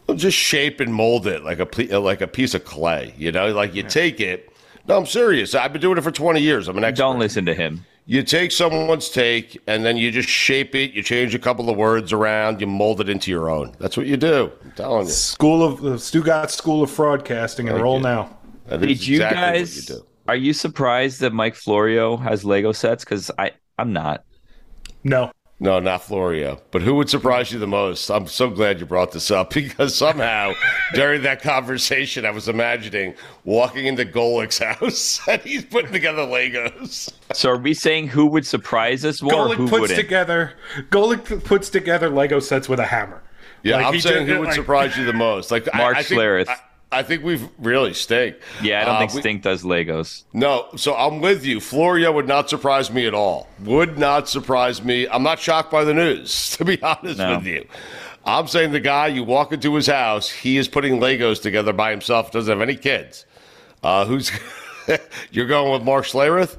[0.07, 3.13] Well, just shape and mold it like a like a piece of clay.
[3.17, 3.89] You know, like you yeah.
[3.89, 4.51] take it.
[4.88, 5.55] No, I'm serious.
[5.55, 6.67] I've been doing it for 20 years.
[6.67, 7.03] I'm an expert.
[7.03, 10.91] Don't listen to him you take someone's take and then you just shape it.
[10.91, 12.61] You change a couple of words around.
[12.61, 13.75] You mold it into your own.
[13.79, 14.51] That's what you do.
[14.63, 15.11] I'm telling you.
[15.11, 18.03] School of uh, the Stugotz School of Fraudcasting and roll you.
[18.03, 18.38] now.
[18.67, 19.89] That Did you exactly guys?
[19.89, 23.03] You are you surprised that Mike Florio has Lego sets?
[23.03, 24.23] Because I I'm not.
[25.03, 25.31] No.
[25.58, 26.62] No, not Florio.
[26.72, 28.10] But who would surprise you the most?
[28.10, 30.53] I'm so glad you brought this up because somehow
[30.93, 37.14] during that conversation, I was imagining walking into Golic's house and he's putting together Legos.
[37.34, 39.32] So are we saying who would surprise us more?
[39.32, 39.99] Golic puts wouldn't?
[39.99, 40.53] together
[40.89, 43.22] Golik puts together Lego sets with a hammer.
[43.64, 45.51] Yeah, like I'm saying who would like, surprise you the most?
[45.51, 46.49] Like Mark I, I Schlereth.
[46.49, 46.60] I
[47.03, 48.37] think we've really stink.
[48.61, 50.23] Yeah, I don't uh, think we, Stink does Legos.
[50.33, 51.59] No, so I'm with you.
[51.59, 53.47] Florio would not surprise me at all.
[53.63, 55.07] Would not surprise me.
[55.07, 57.37] I'm not shocked by the news, to be honest no.
[57.37, 57.67] with you.
[58.25, 61.91] I'm saying the guy, you walk into his house, he is putting Legos together by
[61.91, 63.25] himself, doesn't have any kids.
[63.83, 64.31] Uh, who's
[65.31, 66.57] you're going with Mark Schlereth?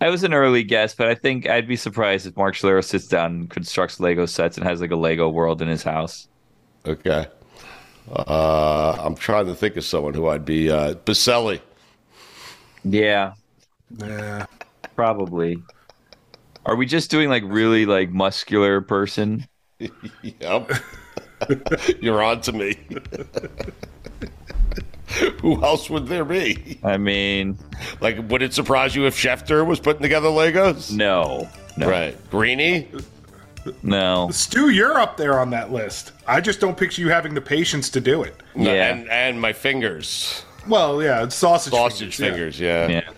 [0.00, 3.06] I was an early guess, but I think I'd be surprised if Mark Schlereth sits
[3.06, 6.26] down and constructs Lego sets and has like a Lego world in his house.
[6.84, 7.28] Okay.
[8.10, 10.70] Uh, I'm trying to think of someone who I'd be.
[10.70, 11.60] Uh, Boselli.
[12.84, 13.34] Yeah.
[13.98, 14.46] Yeah.
[14.96, 15.62] Probably.
[16.64, 19.46] Are we just doing like really like muscular person?
[20.22, 20.70] yep.
[22.00, 22.78] You're on to me.
[25.40, 26.78] Who else would there be?
[26.82, 27.58] I mean,
[28.00, 30.90] like, would it surprise you if Schefter was putting together Legos?
[30.90, 31.48] No.
[31.76, 31.90] no.
[31.90, 32.16] Right.
[32.30, 32.88] Greeny?
[33.82, 34.28] No.
[34.32, 36.12] Stu, you're up there on that list.
[36.26, 38.34] I just don't picture you having the patience to do it.
[38.56, 38.92] Yeah.
[38.92, 40.44] And, and my fingers.
[40.66, 42.56] Well, yeah, sausage, sausage fingers.
[42.56, 42.88] fingers yeah.
[42.88, 43.10] yeah.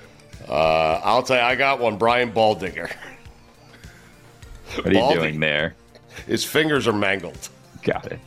[0.49, 1.97] Uh, I'll tell you, I got one.
[1.97, 2.91] Brian Baldinger.
[4.77, 5.21] What are you Baldy.
[5.21, 5.75] doing there?
[6.27, 7.49] His fingers are mangled.
[7.83, 8.21] Got it.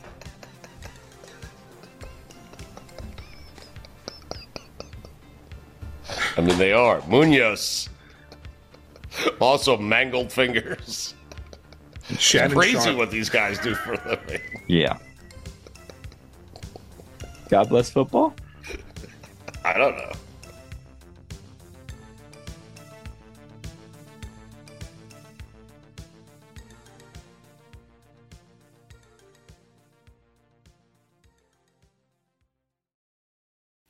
[6.36, 7.02] I mean, they are.
[7.08, 7.88] Munoz.
[9.40, 11.14] Also, mangled fingers.
[12.18, 12.96] Shannon crazy Sharpe.
[12.96, 14.40] what these guys do for a living.
[14.66, 14.98] Yeah.
[17.48, 18.34] God bless football.
[19.64, 20.12] I don't know.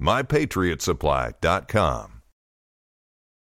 [0.00, 2.17] MyPatriotSupply.com.